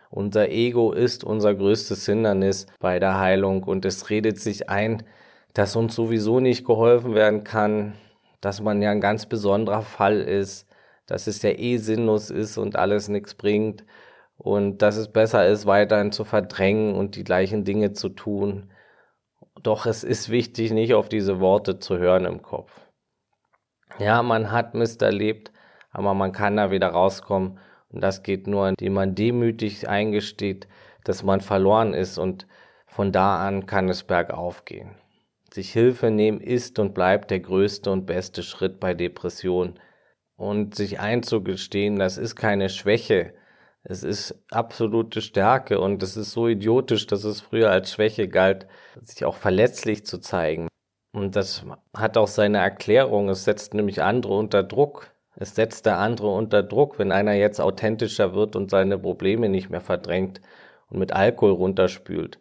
Unser 0.10 0.48
Ego 0.48 0.94
ist 0.94 1.26
unser 1.26 1.54
größtes 1.54 2.06
Hindernis 2.06 2.68
bei 2.80 3.00
der 3.00 3.20
Heilung 3.20 3.64
und 3.64 3.84
es 3.84 4.10
redet 4.10 4.40
sich 4.40 4.70
ein, 4.70 5.04
dass 5.54 5.76
uns 5.76 5.94
sowieso 5.94 6.40
nicht 6.40 6.66
geholfen 6.66 7.16
werden 7.16 7.44
kann, 7.44 7.96
dass 8.40 8.62
man 8.62 8.82
ja 8.82 8.92
ein 8.92 9.02
ganz 9.02 9.26
besonderer 9.26 9.82
Fall 9.82 10.22
ist, 10.22 10.71
dass 11.12 11.28
es 11.28 11.42
ja 11.42 11.50
eh 11.50 11.76
sinnlos 11.76 12.30
ist 12.30 12.58
und 12.58 12.78
alles 12.78 13.10
nichts 13.10 13.34
bringt 13.36 13.84
und 14.38 14.82
dass 14.82 14.96
es 14.96 15.12
besser 15.12 15.46
ist, 15.46 15.66
weiterhin 15.66 16.14
zu 16.14 16.24
verdrängen 16.24 16.96
und 16.96 17.18
die 17.18 17.26
gleichen 17.26 17.66
Dinge 17.66 17.92
zu 17.92 18.08
tun. 18.08 18.72
Doch 19.62 19.86
es 19.86 20.06
ist 20.06 20.30
wichtig, 20.30 20.72
nicht 20.72 20.94
auf 20.94 21.10
diese 21.10 21.42
Worte 21.42 21.80
zu 21.80 21.98
hören 21.98 22.24
im 22.24 22.42
Kopf. 22.42 22.80
Ja, 24.00 24.24
man 24.24 24.52
hat 24.54 24.74
Mist 24.74 25.02
erlebt, 25.02 25.52
aber 25.92 26.14
man 26.14 26.32
kann 26.32 26.56
da 26.56 26.72
wieder 26.72 26.88
rauskommen. 26.88 27.60
Und 27.90 28.02
das 28.02 28.24
geht 28.24 28.48
nur, 28.48 28.70
indem 28.70 28.94
man 28.94 29.14
demütig 29.14 29.90
eingesteht, 29.90 30.70
dass 31.04 31.24
man 31.24 31.42
verloren 31.42 31.94
ist 31.94 32.20
und 32.20 32.48
von 32.88 33.12
da 33.12 33.46
an 33.46 33.66
kann 33.66 33.90
es 33.90 34.04
bergauf 34.04 34.64
gehen. 34.64 34.96
Sich 35.54 35.74
Hilfe 35.74 36.10
nehmen 36.10 36.40
ist 36.40 36.80
und 36.80 36.94
bleibt 36.94 37.32
der 37.32 37.42
größte 37.42 37.92
und 37.92 38.06
beste 38.06 38.44
Schritt 38.44 38.80
bei 38.80 38.94
Depressionen. 38.94 39.78
Und 40.42 40.74
sich 40.74 41.00
einzugestehen, 41.00 42.00
das 42.00 42.18
ist 42.18 42.36
keine 42.36 42.70
Schwäche, 42.70 43.36
es 43.84 44.02
ist 44.04 44.44
absolute 44.50 45.22
Stärke 45.22 45.80
und 45.80 46.02
es 46.02 46.18
ist 46.18 46.32
so 46.32 46.48
idiotisch, 46.48 47.06
dass 47.06 47.26
es 47.26 47.42
früher 47.42 47.70
als 47.70 47.92
Schwäche 47.92 48.28
galt, 48.28 48.66
sich 49.04 49.24
auch 49.24 49.36
verletzlich 49.36 50.04
zu 50.04 50.18
zeigen. 50.18 50.68
Und 51.14 51.36
das 51.36 51.64
hat 51.96 52.18
auch 52.18 52.28
seine 52.28 52.58
Erklärung. 52.58 53.30
Es 53.30 53.44
setzt 53.44 53.76
nämlich 53.76 54.02
andere 54.02 54.34
unter 54.34 54.64
Druck. 54.64 55.12
Es 55.36 55.54
setzt 55.54 55.86
der 55.86 56.00
andere 56.00 56.30
unter 56.30 56.64
Druck, 56.64 56.98
wenn 56.98 57.12
einer 57.12 57.34
jetzt 57.34 57.62
authentischer 57.62 58.34
wird 58.34 58.56
und 58.56 58.72
seine 58.72 58.98
Probleme 58.98 59.48
nicht 59.48 59.70
mehr 59.70 59.80
verdrängt 59.80 60.42
und 60.90 60.98
mit 60.98 61.14
Alkohol 61.14 61.52
runterspült. 61.52 62.40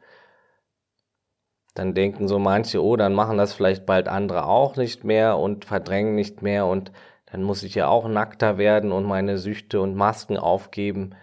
Dann 1.74 1.92
denken 1.92 2.28
so 2.28 2.38
manche, 2.38 2.82
oh, 2.82 2.96
dann 2.96 3.12
machen 3.12 3.36
das 3.36 3.52
vielleicht 3.52 3.84
bald 3.84 4.08
andere 4.08 4.46
auch 4.46 4.76
nicht 4.76 5.04
mehr 5.04 5.36
und 5.36 5.66
verdrängen 5.66 6.14
nicht 6.14 6.40
mehr 6.40 6.64
und 6.64 6.92
dann 7.32 7.42
muss 7.42 7.62
ich 7.62 7.74
ja 7.74 7.88
auch 7.88 8.08
nackter 8.08 8.58
werden 8.58 8.92
und 8.92 9.04
meine 9.04 9.38
Süchte 9.38 9.80
und 9.80 9.94
Masken 9.94 10.36
aufgeben. 10.36 11.14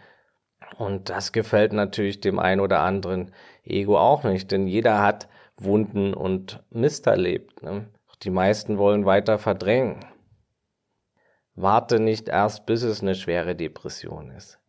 Und 0.78 1.10
das 1.10 1.32
gefällt 1.32 1.74
natürlich 1.74 2.20
dem 2.20 2.40
einen 2.40 2.62
oder 2.62 2.80
anderen 2.80 3.32
Ego 3.64 3.98
auch 3.98 4.24
nicht, 4.24 4.52
denn 4.52 4.68
jeder 4.68 5.02
hat 5.02 5.28
Wunden 5.58 6.14
und 6.14 6.64
Mist 6.70 7.08
erlebt. 7.08 7.64
Ne? 7.64 7.88
Die 8.24 8.30
meisten 8.30 8.78
wollen 8.78 9.06
weiter 9.06 9.38
verdrängen. 9.38 10.06
Warte 11.56 12.00
nicht 12.00 12.30
erst, 12.30 12.66
bis 12.66 12.84
es 12.84 13.02
eine 13.02 13.16
schwere 13.16 13.56
Depression 13.56 14.30
ist. 14.32 14.60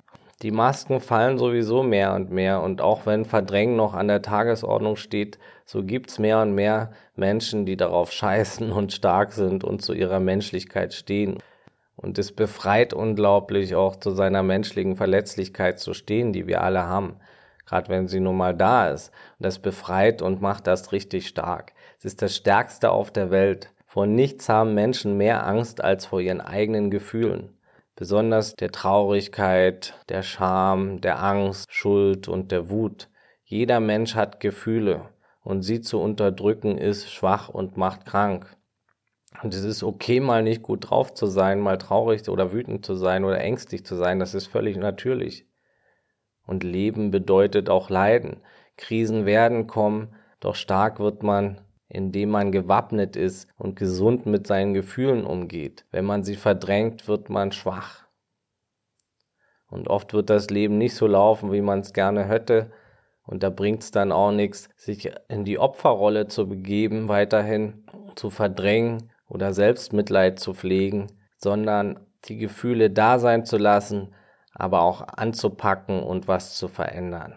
Die 0.43 0.53
Masken 0.53 1.01
fallen 1.01 1.37
sowieso 1.37 1.83
mehr 1.83 2.15
und 2.15 2.31
mehr 2.31 2.63
und 2.63 2.81
auch 2.81 3.07
wenn 3.07 3.25
Verdrängen 3.25 3.75
noch 3.75 3.95
an 3.95 4.07
der 4.07 4.23
Tagesordnung 4.23 4.95
steht, 4.95 5.37
so 5.65 5.83
gibt's 5.83 6.21
mehr 6.21 6.41
und 6.41 6.55
mehr 6.55 6.93
Menschen, 7.17 7.67
die 7.67 7.77
darauf 7.77 8.13
scheißen 8.13 8.71
und 8.71 8.93
stark 8.93 9.33
sind 9.33 9.65
und 9.65 9.83
zu 9.83 9.95
ihrer 9.95 10.21
Menschlichkeit 10.21 10.95
stehen. 10.95 11.39
Und 11.97 12.19
es 12.19 12.31
befreit 12.31 12.95
unglaublich 12.95 13.75
auch 13.75 13.97
zu 13.97 14.13
seiner 14.13 14.45
menschlichen 14.45 14.95
Verletzlichkeit 14.95 15.81
zu 15.81 15.93
stehen, 15.93 16.33
die 16.33 16.47
wir 16.47 16.63
alle 16.63 16.85
haben. 16.85 17.17
Gerade 17.67 17.89
wenn 17.89 18.07
sie 18.07 18.21
nun 18.21 18.37
mal 18.37 18.55
da 18.55 18.91
ist. 18.91 19.09
Und 19.39 19.45
das 19.45 19.59
befreit 19.59 20.23
und 20.23 20.41
macht 20.41 20.69
das 20.69 20.93
richtig 20.93 21.27
stark. 21.27 21.73
Es 21.99 22.05
ist 22.05 22.23
das 22.23 22.37
Stärkste 22.37 22.93
auf 22.93 23.11
der 23.11 23.33
Welt. 23.33 23.73
Vor 23.87 24.07
nichts 24.07 24.49
haben 24.49 24.75
Menschen 24.75 25.17
mehr 25.17 25.45
Angst 25.45 25.83
als 25.83 26.07
vor 26.07 26.21
ihren 26.21 26.41
eigenen 26.41 26.93
Gefühlen. 26.93 27.58
Besonders 27.99 28.55
der 28.55 28.71
Traurigkeit, 28.71 29.95
der 30.09 30.23
Scham, 30.23 31.01
der 31.01 31.21
Angst, 31.21 31.67
Schuld 31.69 32.29
und 32.29 32.53
der 32.53 32.71
Wut. 32.71 33.09
Jeder 33.43 33.81
Mensch 33.81 34.15
hat 34.15 34.39
Gefühle 34.39 35.09
und 35.43 35.63
sie 35.63 35.81
zu 35.81 36.01
unterdrücken 36.01 36.79
ist 36.79 37.11
schwach 37.11 37.49
und 37.49 37.77
macht 37.77 38.07
krank. 38.07 38.57
Und 39.43 39.53
es 39.53 39.65
ist 39.65 39.83
okay, 39.83 40.21
mal 40.21 40.45
nicht 40.45 40.63
gut 40.63 40.89
drauf 40.89 41.13
zu 41.13 41.27
sein, 41.27 41.59
mal 41.59 41.77
traurig 41.77 42.29
oder 42.29 42.53
wütend 42.53 42.87
zu 42.87 42.95
sein 42.95 43.25
oder 43.25 43.41
ängstlich 43.41 43.85
zu 43.85 43.97
sein. 43.97 44.21
Das 44.21 44.33
ist 44.33 44.47
völlig 44.47 44.77
natürlich. 44.77 45.45
Und 46.47 46.63
Leben 46.63 47.11
bedeutet 47.11 47.69
auch 47.69 47.91
Leiden. 47.91 48.43
Krisen 48.77 49.27
werden 49.27 49.67
kommen, 49.67 50.15
doch 50.39 50.55
stark 50.55 51.01
wird 51.01 51.25
man, 51.25 51.63
indem 51.89 52.31
man 52.31 52.53
gewappnet 52.53 53.17
ist 53.17 53.49
und 53.57 53.77
gesund 53.77 54.27
mit 54.27 54.47
seinen 54.47 54.75
Gefühlen 54.75 55.25
umgeht. 55.25 55.87
Wenn 55.91 56.05
man 56.05 56.23
sie 56.23 56.37
verdrängt, 56.37 57.09
wird 57.09 57.31
man 57.31 57.53
schwach. 57.53 58.07
Und 59.69 59.89
oft 59.89 60.13
wird 60.15 60.31
das 60.31 60.51
Leben 60.51 60.79
nicht 60.79 60.95
so 60.95 61.07
laufen, 61.07 61.53
wie 61.53 61.61
man 61.61 61.81
es 61.81 61.93
gerne 61.93 62.25
hätte. 62.25 62.71
Und 63.23 63.43
da 63.43 63.51
bringt 63.51 63.83
es 63.83 63.91
dann 63.91 64.13
auch 64.13 64.33
nichts, 64.33 64.71
sich 64.77 65.13
in 65.29 65.45
die 65.45 65.59
Opferrolle 65.59 66.29
zu 66.29 66.49
begeben, 66.49 67.09
weiterhin 67.09 67.85
zu 68.17 68.31
verdrängen 68.31 69.11
oder 69.29 69.53
Selbstmitleid 69.53 70.39
zu 70.39 70.55
pflegen, 70.55 71.09
sondern 71.37 72.01
die 72.25 72.39
Gefühle 72.39 72.91
da 72.91 73.19
sein 73.19 73.45
zu 73.45 73.59
lassen, 73.59 74.15
aber 74.53 74.81
auch 74.81 75.07
anzupacken 75.07 76.03
und 76.03 76.27
was 76.27 76.57
zu 76.57 76.69
verändern. 76.69 77.37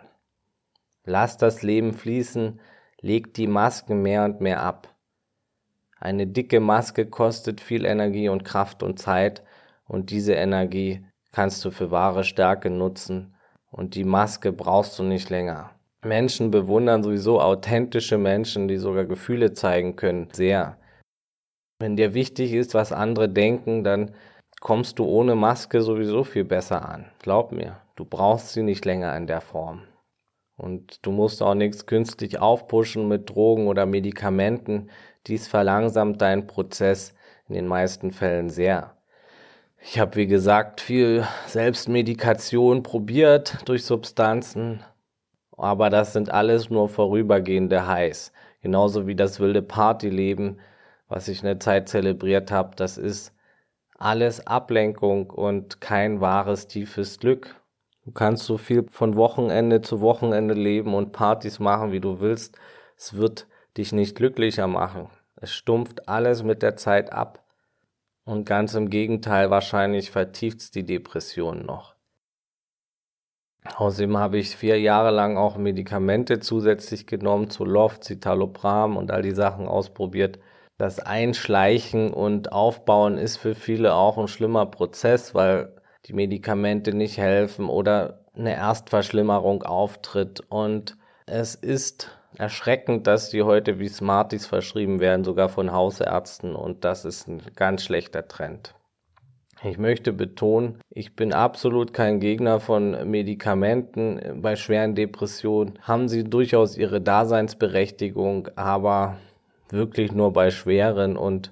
Lass 1.03 1.37
das 1.37 1.61
Leben 1.61 1.93
fließen, 1.93 2.59
leg 3.01 3.33
die 3.33 3.47
Masken 3.47 4.01
mehr 4.01 4.23
und 4.23 4.41
mehr 4.41 4.61
ab. 4.61 4.95
Eine 5.99 6.25
dicke 6.25 6.59
Maske 6.59 7.05
kostet 7.05 7.61
viel 7.61 7.85
Energie 7.85 8.29
und 8.29 8.43
Kraft 8.43 8.81
und 8.83 8.99
Zeit 8.99 9.43
und 9.87 10.09
diese 10.09 10.33
Energie 10.33 11.05
kannst 11.31 11.63
du 11.65 11.71
für 11.71 11.91
wahre 11.91 12.23
Stärke 12.23 12.69
nutzen 12.69 13.35
und 13.69 13.95
die 13.95 14.03
Maske 14.03 14.51
brauchst 14.51 14.97
du 14.97 15.03
nicht 15.03 15.29
länger. 15.29 15.71
Menschen 16.03 16.49
bewundern 16.49 17.03
sowieso 17.03 17.39
authentische 17.39 18.17
Menschen, 18.17 18.67
die 18.67 18.77
sogar 18.77 19.05
Gefühle 19.05 19.53
zeigen 19.53 19.95
können, 19.95 20.29
sehr. 20.31 20.77
Wenn 21.79 21.95
dir 21.95 22.13
wichtig 22.13 22.53
ist, 22.53 22.73
was 22.73 22.91
andere 22.91 23.29
denken, 23.29 23.83
dann 23.83 24.15
kommst 24.59 24.97
du 24.99 25.05
ohne 25.05 25.35
Maske 25.35 25.81
sowieso 25.81 26.23
viel 26.23 26.43
besser 26.43 26.87
an. 26.87 27.05
Glaub 27.19 27.51
mir, 27.51 27.81
du 27.95 28.05
brauchst 28.05 28.53
sie 28.53 28.63
nicht 28.63 28.85
länger 28.85 29.15
in 29.15 29.27
der 29.27 29.41
Form. 29.41 29.83
Und 30.61 31.05
du 31.05 31.11
musst 31.11 31.41
auch 31.41 31.55
nichts 31.55 31.85
künstlich 31.85 32.39
aufpushen 32.39 33.07
mit 33.07 33.29
Drogen 33.29 33.67
oder 33.67 33.85
Medikamenten. 33.85 34.89
Dies 35.27 35.47
verlangsamt 35.47 36.21
deinen 36.21 36.45
Prozess 36.45 37.15
in 37.47 37.55
den 37.55 37.67
meisten 37.67 38.11
Fällen 38.11 38.49
sehr. 38.49 38.95
Ich 39.83 39.99
habe, 39.99 40.15
wie 40.15 40.27
gesagt, 40.27 40.81
viel 40.81 41.25
Selbstmedikation 41.47 42.83
probiert 42.83 43.57
durch 43.65 43.83
Substanzen, 43.83 44.83
aber 45.57 45.89
das 45.89 46.13
sind 46.13 46.29
alles 46.29 46.69
nur 46.69 46.87
vorübergehende 46.89 47.87
Highs. 47.87 48.31
Genauso 48.61 49.07
wie 49.07 49.15
das 49.15 49.39
wilde 49.39 49.63
Partyleben 49.63 50.59
was 51.11 51.27
ich 51.27 51.43
eine 51.43 51.59
Zeit 51.59 51.89
zelebriert 51.89 52.51
habe, 52.51 52.73
das 52.77 52.97
ist 52.97 53.33
alles 53.97 54.47
Ablenkung 54.47 55.29
und 55.29 55.81
kein 55.81 56.21
wahres 56.21 56.67
tiefes 56.67 57.19
Glück. 57.19 57.60
Du 58.03 58.11
kannst 58.11 58.45
so 58.45 58.57
viel 58.57 58.87
von 58.89 59.15
Wochenende 59.15 59.81
zu 59.81 60.01
Wochenende 60.01 60.55
leben 60.55 60.95
und 60.95 61.11
Partys 61.11 61.59
machen, 61.59 61.91
wie 61.91 61.99
du 61.99 62.19
willst. 62.19 62.57
Es 62.97 63.15
wird 63.15 63.47
dich 63.77 63.91
nicht 63.91 64.15
glücklicher 64.15 64.67
machen. 64.67 65.09
Es 65.35 65.53
stumpft 65.53 66.09
alles 66.09 66.43
mit 66.43 66.63
der 66.63 66.75
Zeit 66.75 67.13
ab. 67.13 67.43
Und 68.23 68.45
ganz 68.45 68.73
im 68.75 68.89
Gegenteil, 68.89 69.49
wahrscheinlich 69.49 70.11
vertieft 70.11 70.61
es 70.61 70.71
die 70.71 70.85
Depression 70.85 71.65
noch. 71.65 71.95
Außerdem 73.75 74.17
habe 74.17 74.39
ich 74.39 74.55
vier 74.55 74.79
Jahre 74.79 75.11
lang 75.11 75.37
auch 75.37 75.57
Medikamente 75.57 76.39
zusätzlich 76.39 77.05
genommen, 77.05 77.49
zu 77.49 77.63
Loft, 77.63 78.03
Citalopram 78.03 78.97
und 78.97 79.11
all 79.11 79.21
die 79.21 79.31
Sachen 79.31 79.67
ausprobiert. 79.67 80.39
Das 80.77 80.99
Einschleichen 80.99 82.11
und 82.11 82.51
Aufbauen 82.51 83.19
ist 83.19 83.37
für 83.37 83.53
viele 83.53 83.93
auch 83.93 84.17
ein 84.17 84.27
schlimmer 84.27 84.65
Prozess, 84.65 85.35
weil 85.35 85.75
die 86.05 86.13
Medikamente 86.13 86.93
nicht 86.93 87.17
helfen 87.17 87.69
oder 87.69 88.25
eine 88.35 88.55
Erstverschlimmerung 88.55 89.63
auftritt. 89.63 90.41
Und 90.49 90.97
es 91.25 91.55
ist 91.55 92.09
erschreckend, 92.37 93.07
dass 93.07 93.29
die 93.29 93.43
heute 93.43 93.79
wie 93.79 93.89
Smarties 93.89 94.45
verschrieben 94.45 94.99
werden, 94.99 95.23
sogar 95.23 95.49
von 95.49 95.71
Hausärzten. 95.71 96.55
Und 96.55 96.83
das 96.85 97.05
ist 97.05 97.27
ein 97.27 97.41
ganz 97.55 97.83
schlechter 97.83 98.27
Trend. 98.27 98.75
Ich 99.63 99.77
möchte 99.77 100.11
betonen, 100.11 100.79
ich 100.89 101.15
bin 101.15 101.33
absolut 101.33 101.93
kein 101.93 102.19
Gegner 102.19 102.59
von 102.59 103.09
Medikamenten. 103.09 104.41
Bei 104.41 104.55
schweren 104.55 104.95
Depressionen 104.95 105.77
haben 105.83 106.07
sie 106.07 106.23
durchaus 106.23 106.77
ihre 106.77 106.99
Daseinsberechtigung, 106.99 108.47
aber 108.55 109.17
wirklich 109.69 110.13
nur 110.13 110.33
bei 110.33 110.49
schweren. 110.49 111.15
Und 111.15 111.51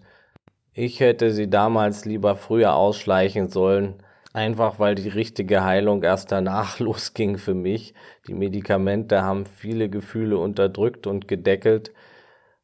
ich 0.73 0.99
hätte 0.99 1.29
sie 1.29 1.51
damals 1.51 2.05
lieber 2.05 2.35
früher 2.35 2.73
ausschleichen 2.73 3.49
sollen, 3.49 4.01
einfach 4.33 4.79
weil 4.79 4.95
die 4.95 5.09
richtige 5.09 5.63
Heilung 5.63 6.03
erst 6.03 6.31
danach 6.31 6.79
losging 6.79 7.37
für 7.37 7.53
mich. 7.53 7.93
Die 8.27 8.33
Medikamente 8.33 9.23
haben 9.23 9.45
viele 9.45 9.89
Gefühle 9.89 10.37
unterdrückt 10.37 11.07
und 11.07 11.27
gedeckelt, 11.27 11.93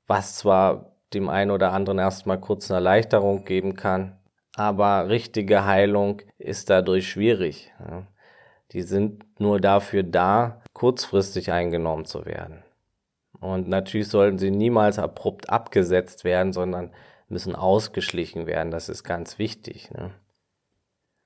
was 0.08 0.36
zwar 0.36 0.96
dem 1.14 1.30
einen 1.30 1.52
oder 1.52 1.72
anderen 1.72 2.00
erstmal 2.00 2.40
kurz 2.40 2.70
eine 2.70 2.78
Erleichterung 2.78 3.46
geben 3.46 3.76
kann, 3.76 4.18
aber 4.56 5.10
richtige 5.10 5.66
Heilung 5.66 6.22
ist 6.38 6.70
dadurch 6.70 7.10
schwierig. 7.10 7.72
Die 8.72 8.82
sind 8.82 9.26
nur 9.40 9.60
dafür 9.60 10.04
da, 10.04 10.62
kurzfristig 10.74 11.52
eingenommen 11.52 12.06
zu 12.06 12.26
werden. 12.26 12.64
Und 13.40 13.68
natürlich 13.68 14.08
sollten 14.08 14.38
sie 14.38 14.52
niemals 14.52 14.98
abrupt 14.98 15.50
abgesetzt 15.50 16.24
werden, 16.24 16.52
sondern 16.52 16.92
müssen 17.28 17.56
ausgeschlichen 17.56 18.48
werden. 18.48 18.72
Das 18.72 18.90
ist 18.90 19.04
ganz 19.04 19.40
wichtig. 19.40 19.92
Ne? 19.92 20.12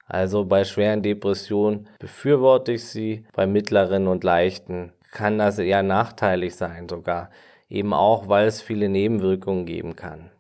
Also 0.10 0.44
bei 0.44 0.66
schweren 0.66 1.04
Depressionen 1.04 1.88
befürworte 2.00 2.74
ich 2.74 2.86
sie, 2.86 3.26
bei 3.34 3.46
mittleren 3.46 4.08
und 4.08 4.24
leichten 4.24 4.92
kann 5.12 5.38
das 5.38 5.60
eher 5.60 5.84
nachteilig 5.84 6.56
sein 6.56 6.90
sogar, 6.90 7.30
eben 7.70 7.94
auch 7.94 8.28
weil 8.28 8.48
es 8.48 8.62
viele 8.62 8.90
Nebenwirkungen 8.90 9.66
geben 9.66 9.96
kann. 9.96 10.32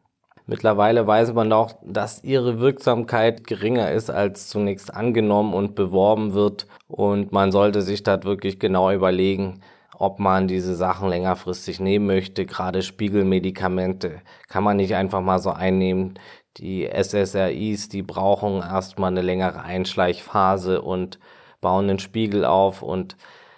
Mittlerweile 0.47 1.05
weiß 1.05 1.33
man 1.33 1.53
auch, 1.53 1.73
dass 1.83 2.23
ihre 2.23 2.59
Wirksamkeit 2.59 3.45
geringer 3.45 3.91
ist, 3.91 4.09
als 4.09 4.47
zunächst 4.47 4.91
angenommen 4.91 5.53
und 5.53 5.75
beworben 5.75 6.33
wird. 6.33 6.65
Und 6.87 7.31
man 7.31 7.51
sollte 7.51 7.83
sich 7.83 8.01
da 8.01 8.23
wirklich 8.23 8.59
genau 8.59 8.91
überlegen, 8.91 9.61
ob 9.99 10.17
man 10.17 10.47
diese 10.47 10.75
Sachen 10.75 11.09
längerfristig 11.09 11.79
nehmen 11.79 12.07
möchte. 12.07 12.47
Gerade 12.47 12.81
Spiegelmedikamente 12.81 14.21
kann 14.47 14.63
man 14.63 14.77
nicht 14.77 14.95
einfach 14.95 15.21
mal 15.21 15.37
so 15.37 15.51
einnehmen. 15.51 16.15
Die 16.57 16.89
SSRIs, 16.89 17.89
die 17.89 18.01
brauchen 18.01 18.61
erstmal 18.61 19.11
eine 19.11 19.21
längere 19.21 19.61
Einschleichphase 19.61 20.81
und 20.81 21.19
bauen 21.61 21.87
den 21.87 21.99
Spiegel 21.99 22.45
auf 22.45 22.81
und 22.81 23.15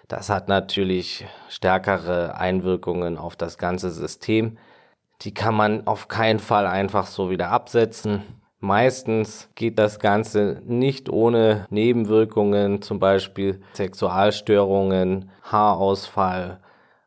das 0.07 0.29
hat 0.29 0.49
natürlich 0.49 1.25
stärkere 1.47 2.35
Einwirkungen 2.35 3.17
auf 3.17 3.37
das 3.37 3.57
ganze 3.57 3.91
System. 3.91 4.57
Die 5.21 5.33
kann 5.33 5.55
man 5.55 5.87
auf 5.87 6.09
keinen 6.09 6.39
Fall 6.39 6.67
einfach 6.67 7.05
so 7.05 7.29
wieder 7.29 7.49
absetzen. 7.49 8.23
Meistens 8.59 9.49
geht 9.55 9.79
das 9.79 9.99
Ganze 9.99 10.61
nicht 10.65 11.09
ohne 11.09 11.65
Nebenwirkungen, 11.69 12.81
zum 12.81 12.99
Beispiel 12.99 13.61
Sexualstörungen, 13.73 15.31
Haarausfall 15.43 16.59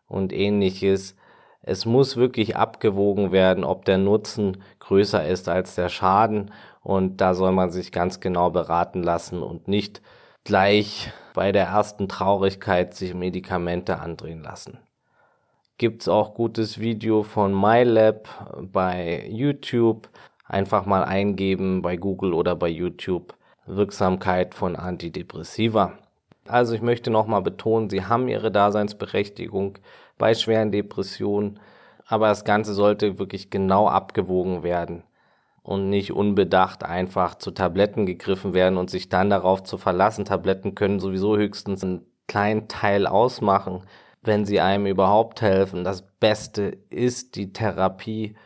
und 0.09 0.33
ähnliches. 0.33 1.15
Es 1.61 1.87
muss 1.87 2.17
wirklich 2.17 2.57
abgewogen 2.57 3.33
werden, 3.33 3.65
ob 3.65 3.85
der 3.85 3.99
Nutzen 3.99 4.63
größer 4.87 5.27
ist 5.27 5.49
als 5.49 5.75
der 5.75 5.89
Schaden 5.89 6.51
und 6.83 7.21
da 7.21 7.35
soll 7.35 7.53
man 7.53 7.71
sich 7.71 7.93
ganz 7.93 8.21
genau 8.21 8.51
beraten 8.51 9.03
lassen 9.03 9.43
und 9.43 9.69
nicht 9.69 10.03
gleich 10.45 11.13
bei 11.35 11.53
der 11.53 11.67
ersten 11.67 12.09
Traurigkeit 12.09 12.95
sich 12.95 13.15
Medikamente 13.15 13.99
andrehen 13.99 14.43
lassen 14.43 14.79
gibt's 15.79 16.09
auch 16.09 16.35
gutes 16.35 16.79
Video 16.79 17.23
von 17.23 17.53
MyLab 17.53 18.29
bei 18.73 19.27
YouTube. 19.29 20.09
Einfach 20.47 20.87
mal 20.87 21.05
eingeben 21.05 21.83
bei 21.83 21.97
Google 21.97 22.35
oder 22.35 22.55
bei 22.55 22.69
YouTube 22.69 23.35
Wirksamkeit 23.67 24.55
von 24.55 24.77
Antidepressiva. 24.77 25.99
Also 26.47 26.75
ich 26.75 26.83
möchte 26.83 27.11
nochmal 27.11 27.41
betonen, 27.41 27.89
sie 27.89 28.05
haben 28.05 28.29
ihre 28.29 28.53
Daseinsberechtigung 28.53 29.79
bei 30.19 30.35
schweren 30.35 30.71
Depressionen, 30.71 31.59
aber 32.07 32.29
das 32.29 32.45
Ganze 32.45 32.75
sollte 32.75 33.19
wirklich 33.19 33.51
genau 33.51 33.89
abgewogen 33.89 34.63
werden 34.63 35.05
und 35.63 35.89
nicht 35.89 36.13
unbedacht 36.13 36.85
einfach 36.85 37.37
zu 37.37 37.51
Tabletten 37.51 38.07
gegriffen 38.07 38.55
werden 38.55 38.79
und 38.79 38.91
sich 38.91 39.09
dann 39.09 39.31
darauf 39.31 39.63
zu 39.63 39.79
verlassen. 39.79 40.25
Tabletten 40.25 40.75
können 40.75 41.01
sowieso 41.01 41.37
höchstens 41.37 41.83
einen 41.83 42.07
kleinen 42.27 42.69
Teil 42.69 43.07
ausmachen 43.07 43.83
wenn 44.27 44.45
sie 44.45 44.61
einem 44.61 44.87
überhaupt 44.87 45.43
helfen. 45.43 45.85
Das 45.85 46.03
Beste 46.19 46.79
ist 46.91 47.37
die 47.37 47.53
Therapie 47.53 48.37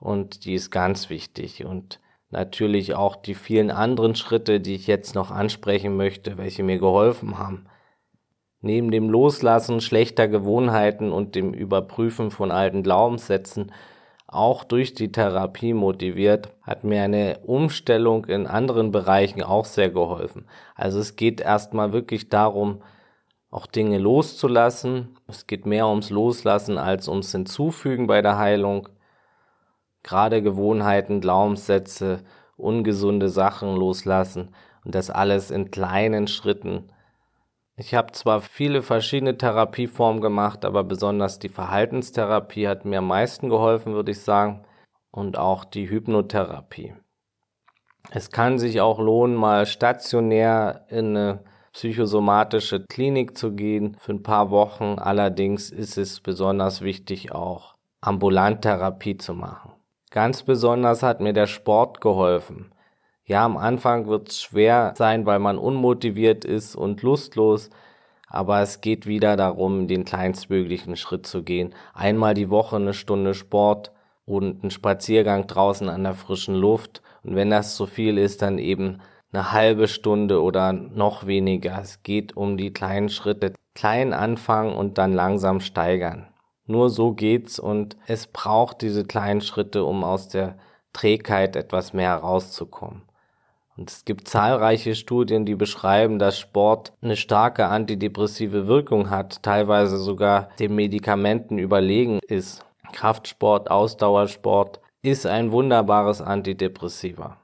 und 0.00 0.44
die 0.44 0.54
ist 0.54 0.70
ganz 0.70 1.10
wichtig 1.10 1.64
und 1.64 2.00
natürlich 2.30 2.94
auch 2.94 3.16
die 3.16 3.34
vielen 3.34 3.70
anderen 3.70 4.14
Schritte, 4.14 4.60
die 4.60 4.74
ich 4.74 4.86
jetzt 4.86 5.14
noch 5.14 5.30
ansprechen 5.30 5.96
möchte, 5.96 6.38
welche 6.38 6.62
mir 6.62 6.78
geholfen 6.78 7.38
haben. 7.38 7.66
Neben 8.60 8.90
dem 8.90 9.10
Loslassen 9.10 9.80
schlechter 9.80 10.28
Gewohnheiten 10.28 11.12
und 11.12 11.34
dem 11.34 11.52
Überprüfen 11.52 12.30
von 12.30 12.50
alten 12.50 12.82
Glaubenssätzen, 12.82 13.72
auch 14.26 14.64
durch 14.64 14.94
die 14.94 15.12
Therapie 15.12 15.72
motiviert, 15.72 16.52
hat 16.62 16.82
mir 16.82 17.02
eine 17.02 17.38
Umstellung 17.44 18.24
in 18.26 18.46
anderen 18.46 18.90
Bereichen 18.90 19.42
auch 19.42 19.64
sehr 19.64 19.90
geholfen. 19.90 20.46
Also 20.74 20.98
es 20.98 21.16
geht 21.16 21.40
erstmal 21.40 21.92
wirklich 21.92 22.28
darum, 22.28 22.82
auch 23.50 23.66
Dinge 23.66 23.98
loszulassen. 23.98 25.16
Es 25.28 25.46
geht 25.46 25.64
mehr 25.64 25.86
ums 25.86 26.10
Loslassen 26.10 26.76
als 26.76 27.08
ums 27.08 27.32
Hinzufügen 27.32 28.06
bei 28.06 28.20
der 28.20 28.36
Heilung. 28.36 28.88
Gerade 30.02 30.42
Gewohnheiten, 30.42 31.20
Glaubenssätze, 31.20 32.24
ungesunde 32.56 33.28
Sachen 33.28 33.76
loslassen 33.76 34.54
und 34.84 34.94
das 34.94 35.10
alles 35.10 35.50
in 35.50 35.70
kleinen 35.70 36.26
Schritten. 36.26 36.90
Ich 37.78 37.94
habe 37.94 38.12
zwar 38.12 38.40
viele 38.40 38.80
verschiedene 38.80 39.36
Therapieformen 39.36 40.22
gemacht, 40.22 40.64
aber 40.64 40.82
besonders 40.82 41.38
die 41.38 41.50
Verhaltenstherapie 41.50 42.66
hat 42.66 42.86
mir 42.86 42.98
am 42.98 43.08
meisten 43.08 43.50
geholfen, 43.50 43.92
würde 43.92 44.12
ich 44.12 44.20
sagen, 44.20 44.64
und 45.10 45.36
auch 45.36 45.64
die 45.64 45.90
Hypnotherapie. 45.90 46.94
Es 48.10 48.30
kann 48.30 48.58
sich 48.58 48.80
auch 48.80 48.98
lohnen, 48.98 49.36
mal 49.36 49.66
stationär 49.66 50.86
in 50.88 51.16
eine 51.16 51.44
psychosomatische 51.72 52.84
Klinik 52.88 53.36
zu 53.36 53.52
gehen 53.52 53.96
für 53.98 54.12
ein 54.12 54.22
paar 54.22 54.50
Wochen. 54.50 54.98
Allerdings 54.98 55.70
ist 55.70 55.98
es 55.98 56.20
besonders 56.20 56.80
wichtig, 56.80 57.32
auch 57.32 57.74
ambulant 58.00 58.62
Therapie 58.62 59.18
zu 59.18 59.34
machen. 59.34 59.72
Ganz 60.10 60.44
besonders 60.44 61.02
hat 61.02 61.20
mir 61.20 61.34
der 61.34 61.46
Sport 61.46 62.00
geholfen. 62.00 62.72
Ja, 63.28 63.44
am 63.44 63.56
Anfang 63.56 64.06
wird 64.06 64.28
es 64.28 64.40
schwer 64.40 64.94
sein, 64.96 65.26
weil 65.26 65.40
man 65.40 65.58
unmotiviert 65.58 66.44
ist 66.44 66.76
und 66.76 67.02
lustlos, 67.02 67.70
aber 68.28 68.60
es 68.60 68.80
geht 68.80 69.06
wieder 69.06 69.36
darum, 69.36 69.88
den 69.88 70.04
kleinstmöglichen 70.04 70.96
Schritt 70.96 71.26
zu 71.26 71.42
gehen. 71.42 71.74
Einmal 71.92 72.34
die 72.34 72.50
Woche 72.50 72.76
eine 72.76 72.94
Stunde 72.94 73.34
Sport 73.34 73.90
und 74.26 74.62
einen 74.62 74.70
Spaziergang 74.70 75.48
draußen 75.48 75.88
an 75.88 76.04
der 76.04 76.14
frischen 76.14 76.54
Luft. 76.54 77.02
Und 77.24 77.34
wenn 77.34 77.50
das 77.50 77.74
zu 77.74 77.86
viel 77.86 78.16
ist, 78.16 78.42
dann 78.42 78.58
eben 78.58 79.00
eine 79.32 79.50
halbe 79.50 79.88
Stunde 79.88 80.40
oder 80.40 80.72
noch 80.72 81.26
weniger. 81.26 81.80
Es 81.80 82.04
geht 82.04 82.36
um 82.36 82.56
die 82.56 82.72
kleinen 82.72 83.08
Schritte. 83.08 83.54
Klein 83.74 84.12
anfangen 84.12 84.76
und 84.76 84.98
dann 84.98 85.12
langsam 85.12 85.58
steigern. 85.58 86.28
Nur 86.66 86.90
so 86.90 87.12
geht's 87.12 87.58
und 87.58 87.96
es 88.06 88.28
braucht 88.28 88.82
diese 88.82 89.04
kleinen 89.04 89.40
Schritte, 89.40 89.84
um 89.84 90.04
aus 90.04 90.28
der 90.28 90.58
Trägheit 90.92 91.56
etwas 91.56 91.92
mehr 91.92 92.10
herauszukommen. 92.10 93.02
Und 93.76 93.90
es 93.90 94.04
gibt 94.04 94.26
zahlreiche 94.28 94.94
Studien, 94.94 95.44
die 95.44 95.54
beschreiben, 95.54 96.18
dass 96.18 96.38
Sport 96.38 96.92
eine 97.02 97.16
starke 97.16 97.66
antidepressive 97.66 98.66
Wirkung 98.66 99.10
hat, 99.10 99.42
teilweise 99.42 99.98
sogar 99.98 100.48
den 100.58 100.74
Medikamenten 100.74 101.58
überlegen 101.58 102.20
ist. 102.26 102.64
Kraftsport, 102.92 103.70
Ausdauersport 103.70 104.80
ist 105.02 105.26
ein 105.26 105.52
wunderbares 105.52 106.22
Antidepressiva. 106.22 107.36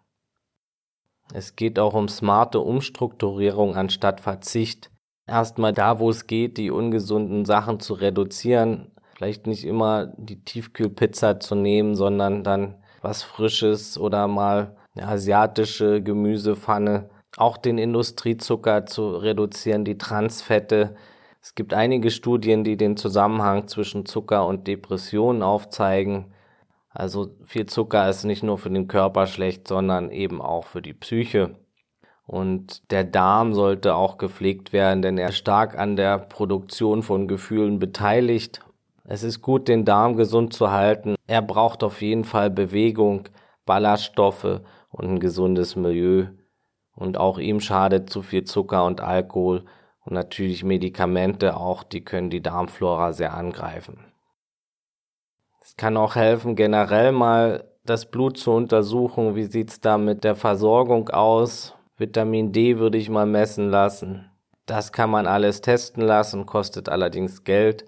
Es 1.34 1.56
geht 1.56 1.78
auch 1.78 1.94
um 1.94 2.08
smarte 2.08 2.60
Umstrukturierung 2.60 3.76
anstatt 3.76 4.20
Verzicht. 4.20 4.90
erstmal 5.26 5.72
da, 5.72 5.98
wo 5.98 6.10
es 6.10 6.26
geht, 6.26 6.58
die 6.58 6.70
ungesunden 6.70 7.44
Sachen 7.44 7.80
zu 7.80 7.94
reduzieren. 7.94 8.90
Vielleicht 9.14 9.46
nicht 9.46 9.64
immer 9.64 10.12
die 10.16 10.42
Tiefkühlpizza 10.44 11.40
zu 11.40 11.54
nehmen, 11.54 11.94
sondern 11.94 12.42
dann 12.42 12.82
was 13.02 13.22
Frisches 13.22 13.98
oder 13.98 14.26
mal 14.26 14.76
eine 14.94 15.08
asiatische 15.08 16.02
Gemüsepfanne. 16.02 17.08
Auch 17.36 17.56
den 17.56 17.78
Industriezucker 17.78 18.86
zu 18.86 19.16
reduzieren, 19.16 19.84
die 19.84 19.96
Transfette. 19.96 20.96
Es 21.40 21.54
gibt 21.54 21.72
einige 21.72 22.10
Studien, 22.10 22.62
die 22.62 22.76
den 22.76 22.96
Zusammenhang 22.96 23.68
zwischen 23.68 24.04
Zucker 24.04 24.46
und 24.46 24.66
Depressionen 24.66 25.42
aufzeigen. 25.42 26.32
Also 26.90 27.30
viel 27.42 27.66
Zucker 27.66 28.08
ist 28.08 28.24
nicht 28.24 28.42
nur 28.42 28.58
für 28.58 28.70
den 28.70 28.86
Körper 28.86 29.26
schlecht, 29.26 29.66
sondern 29.66 30.10
eben 30.10 30.42
auch 30.42 30.66
für 30.66 30.82
die 30.82 30.92
Psyche. 30.92 31.56
Und 32.26 32.90
der 32.90 33.04
Darm 33.04 33.54
sollte 33.54 33.94
auch 33.94 34.18
gepflegt 34.18 34.72
werden, 34.72 35.02
denn 35.02 35.18
er 35.18 35.30
ist 35.30 35.36
stark 35.36 35.78
an 35.78 35.96
der 35.96 36.18
Produktion 36.18 37.02
von 37.02 37.28
Gefühlen 37.28 37.78
beteiligt. 37.78 38.60
Es 39.04 39.22
ist 39.22 39.42
gut, 39.42 39.68
den 39.68 39.84
Darm 39.84 40.16
gesund 40.16 40.52
zu 40.52 40.70
halten. 40.70 41.16
Er 41.26 41.42
braucht 41.42 41.82
auf 41.82 42.02
jeden 42.02 42.24
Fall 42.24 42.50
Bewegung, 42.50 43.28
Ballaststoffe 43.66 44.60
und 44.92 45.08
ein 45.08 45.20
gesundes 45.20 45.74
Milieu. 45.74 46.26
Und 46.94 47.16
auch 47.16 47.38
ihm 47.38 47.60
schadet 47.60 48.10
zu 48.10 48.22
viel 48.22 48.44
Zucker 48.44 48.84
und 48.84 49.00
Alkohol 49.00 49.64
und 50.04 50.12
natürlich 50.14 50.62
Medikamente 50.62 51.56
auch, 51.56 51.82
die 51.82 52.04
können 52.04 52.30
die 52.30 52.42
Darmflora 52.42 53.12
sehr 53.12 53.34
angreifen. 53.34 54.04
Es 55.60 55.76
kann 55.76 55.96
auch 55.96 56.16
helfen, 56.16 56.54
generell 56.54 57.12
mal 57.12 57.64
das 57.84 58.06
Blut 58.10 58.36
zu 58.36 58.52
untersuchen. 58.52 59.34
Wie 59.34 59.44
sieht's 59.44 59.80
da 59.80 59.96
mit 59.96 60.24
der 60.24 60.34
Versorgung 60.34 61.08
aus? 61.08 61.74
Vitamin 61.96 62.52
D 62.52 62.78
würde 62.78 62.98
ich 62.98 63.08
mal 63.08 63.26
messen 63.26 63.70
lassen. 63.70 64.30
Das 64.66 64.92
kann 64.92 65.10
man 65.10 65.26
alles 65.26 65.60
testen 65.60 66.02
lassen, 66.02 66.46
kostet 66.46 66.88
allerdings 66.88 67.44
Geld. 67.44 67.84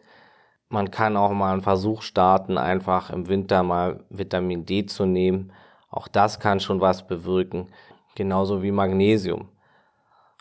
Man 0.68 0.90
kann 0.90 1.16
auch 1.16 1.30
mal 1.30 1.52
einen 1.52 1.62
Versuch 1.62 2.02
starten, 2.02 2.58
einfach 2.58 3.10
im 3.10 3.28
Winter 3.28 3.62
mal 3.62 4.04
Vitamin 4.08 4.66
D 4.66 4.86
zu 4.86 5.04
nehmen. 5.04 5.52
Auch 5.94 6.08
das 6.08 6.40
kann 6.40 6.58
schon 6.58 6.80
was 6.80 7.06
bewirken, 7.06 7.68
genauso 8.16 8.64
wie 8.64 8.72
Magnesium. 8.72 9.48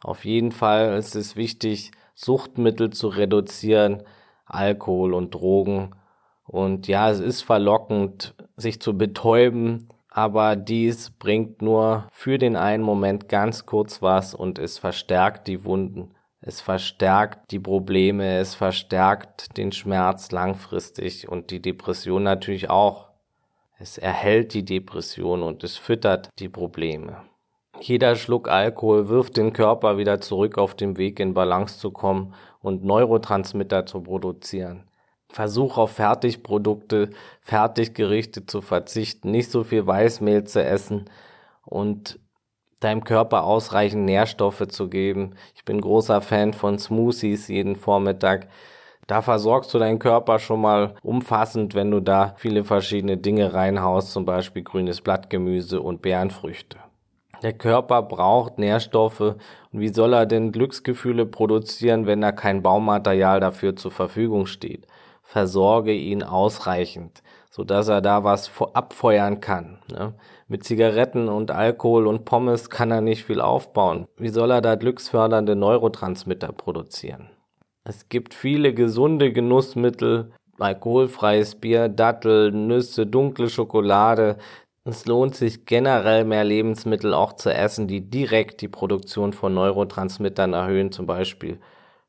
Auf 0.02 0.26
jeden 0.26 0.52
Fall 0.52 0.98
ist 0.98 1.16
es 1.16 1.36
wichtig, 1.36 1.92
Suchtmittel 2.16 2.89
zu 2.89 3.08
reduzieren, 3.08 4.02
Alkohol 4.48 5.13
und 5.13 5.36
Drogen. 5.36 5.92
Und 6.48 6.88
ja, 6.88 7.08
es 7.12 7.20
ist 7.20 7.44
verlockend, 7.44 8.34
sich 8.58 8.82
zu 8.82 8.98
betäuben, 8.98 9.89
aber 10.10 10.56
dies 10.56 11.12
bringt 11.12 11.62
nur 11.62 12.08
für 12.12 12.39
den 12.39 12.56
einen 12.56 12.84
Moment 12.84 13.30
ganz 13.30 13.68
kurz 13.68 14.02
was 14.02 14.34
und 14.34 14.58
es 14.58 14.80
verstärkt 14.80 15.48
die 15.48 15.66
Wunden, 15.66 16.16
es 16.42 16.62
verstärkt 16.62 17.52
die 17.52 17.60
Probleme, 17.60 18.39
es 18.39 18.56
verstärkt 18.56 19.56
den 19.56 19.72
Schmerz 19.72 20.32
langfristig 20.32 21.30
und 21.30 21.52
die 21.52 21.62
Depression 21.62 22.24
natürlich 22.24 22.72
auch. 22.72 23.12
Es 23.80 23.98
erhält 23.98 24.54
die 24.54 24.66
Depression 24.66 25.44
und 25.44 25.64
es 25.64 25.78
füttert 25.78 26.30
die 26.40 26.50
Probleme. 26.50 27.18
Jeder 27.80 28.16
Schluck 28.16 28.48
Alkohol 28.48 29.10
wirft 29.10 29.36
den 29.36 29.52
Körper 29.52 29.98
wieder 29.98 30.22
zurück 30.22 30.58
auf 30.58 30.76
den 30.76 30.98
Weg 30.98 31.20
in 31.20 31.34
Balance 31.34 31.80
zu 31.80 31.92
kommen 31.92 32.34
und 32.62 32.84
Neurotransmitter 32.84 33.86
zu 33.86 34.02
produzieren. 34.02 34.84
Versuch 35.30 35.78
auf 35.78 35.94
Fertigprodukte, 35.94 37.10
Fertiggerichte 37.42 38.46
zu 38.46 38.62
verzichten, 38.62 39.32
nicht 39.32 39.50
so 39.50 39.64
viel 39.64 39.86
Weißmehl 39.86 40.44
zu 40.44 40.64
essen 40.64 41.10
und 41.66 42.20
deinem 42.80 43.04
Körper 43.04 43.44
ausreichend 43.44 44.06
Nährstoffe 44.06 44.68
zu 44.68 44.90
geben. 44.90 45.36
Ich 45.56 45.66
bin 45.66 45.82
großer 45.82 46.22
Fan 46.22 46.54
von 46.54 46.78
Smoothies 46.78 47.48
jeden 47.48 47.76
Vormittag. 47.76 48.48
Da 49.08 49.22
versorgst 49.22 49.74
du 49.74 49.80
deinen 49.80 50.00
Körper 50.00 50.39
schon 50.39 50.62
mal 50.62 50.96
umfassend, 51.04 51.76
wenn 51.76 51.92
du 51.92 52.00
da 52.00 52.34
viele 52.38 52.63
verschiedene 52.63 53.18
Dinge 53.18 53.54
reinhaust, 53.54 54.12
zum 54.12 54.26
Beispiel 54.26 54.63
grünes 54.63 55.02
Blattgemüse 55.02 55.82
und 55.82 56.02
Beerenfrüchte. 56.02 56.78
Der 57.42 57.54
Körper 57.54 58.02
braucht 58.02 58.58
Nährstoffe 58.58 59.20
und 59.20 59.38
wie 59.72 59.89
soll 59.89 60.13
er 60.13 60.26
denn 60.26 60.54
Glücksgefühle 60.54 61.26
produzieren, 61.26 62.06
wenn 62.06 62.22
da 62.22 62.32
kein 62.32 62.63
Baumaterial 62.63 63.42
dafür 63.42 63.76
zur 63.76 63.92
Verfügung 63.92 64.46
steht? 64.46 64.88
versorge 65.34 65.94
ihn 65.94 66.22
ausreichend, 66.22 67.24
so 67.50 67.63
dass 67.63 67.88
er 67.88 68.02
da 68.02 68.24
was 68.24 68.52
abfeuern 68.74 69.39
kann. 69.39 69.80
Ne? 69.92 70.13
Mit 70.48 70.63
Zigaretten 70.63 71.28
und 71.28 71.50
Alkohol 71.50 72.06
und 72.06 72.24
Pommes 72.24 72.70
kann 72.70 72.92
er 72.92 73.02
nicht 73.02 73.24
viel 73.24 73.42
aufbauen. 73.42 74.08
Wie 74.18 74.30
soll 74.30 74.52
er 74.52 74.62
da 74.62 74.76
glücksfördernde 74.76 75.56
Neurotransmitter 75.56 76.52
produzieren? 76.52 77.30
Es 77.86 78.08
gibt 78.08 78.34
viele 78.34 78.74
gesunde 78.74 79.34
Genussmittel, 79.34 80.32
alkoholfreies 80.58 81.56
Bier, 81.56 81.89
Dattel, 81.89 82.52
Nüsse, 82.52 83.06
dunkle 83.06 83.50
Schokolade. 83.50 84.38
Es 84.86 85.06
lohnt 85.06 85.36
sich 85.36 85.65
generell 85.65 86.24
mehr 86.24 86.46
Lebensmittel 86.46 87.13
auch 87.13 87.34
zu 87.34 87.54
essen, 87.54 87.88
die 87.88 88.10
direkt 88.10 88.62
die 88.62 88.69
Produktion 88.69 89.34
von 89.34 89.54
Neurotransmittern 89.54 90.54
erhöhen, 90.54 90.91
zum 90.91 91.08
Beispiel 91.08 91.60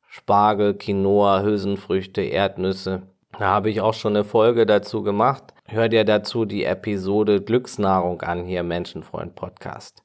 Spargel, 0.09 0.75
Quinoa, 0.75 1.43
Hülsenfrüchte, 1.43 2.23
Erdnüsse. 2.23 3.03
Da 3.37 3.47
habe 3.47 3.69
ich 3.69 3.81
auch 3.81 3.95
schon 3.95 4.15
eine 4.15 4.25
Folge 4.25 4.67
dazu 4.67 5.03
gemacht. 5.03 5.55
Hör 5.67 5.89
dir 5.89 6.05
dazu 6.05 6.45
die 6.45 6.63
Episode 6.63 7.43
Glücksnahrung 7.43 8.23
an 8.23 8.45
hier 8.45 8.63
Menschenfreund 8.63 9.35
Podcast. 9.35 10.05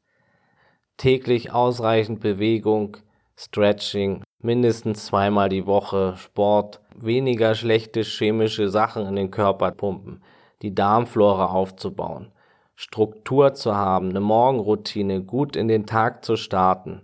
Täglich 0.97 1.51
ausreichend 1.51 2.21
Bewegung, 2.21 2.97
Stretching, 3.38 4.23
mindestens 4.41 5.06
zweimal 5.06 5.49
die 5.49 5.67
Woche 5.67 6.15
Sport, 6.17 6.82
weniger 6.95 7.56
schlechte 7.56 8.02
chemische 8.02 8.69
Sachen 8.69 9.06
in 9.06 9.15
den 9.15 9.32
Körper 9.32 9.71
pumpen, 9.71 10.23
die 10.62 10.73
Darmflora 10.73 11.47
aufzubauen, 11.47 12.32
Struktur 12.75 13.54
zu 13.54 13.75
haben, 13.75 14.10
eine 14.10 14.21
Morgenroutine, 14.21 15.21
gut 15.21 15.56
in 15.56 15.67
den 15.67 15.86
Tag 15.86 16.23
zu 16.23 16.38
starten, 16.38 17.02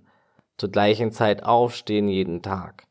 zur 0.57 0.69
gleichen 0.71 1.11
Zeit 1.11 1.43
aufstehen 1.43 2.07
jeden 2.07 2.41
Tag, 2.41 2.87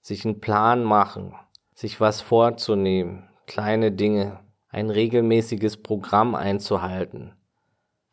sich 0.00 0.24
einen 0.24 0.40
Plan 0.40 0.84
machen, 0.84 1.34
sich 1.74 2.00
was 2.00 2.20
vorzunehmen, 2.20 3.28
kleine 3.46 3.90
Dinge, 3.90 4.38
ein 4.68 4.90
regelmäßiges 4.90 5.78
Programm 5.78 6.34
einzuhalten, 6.34 7.32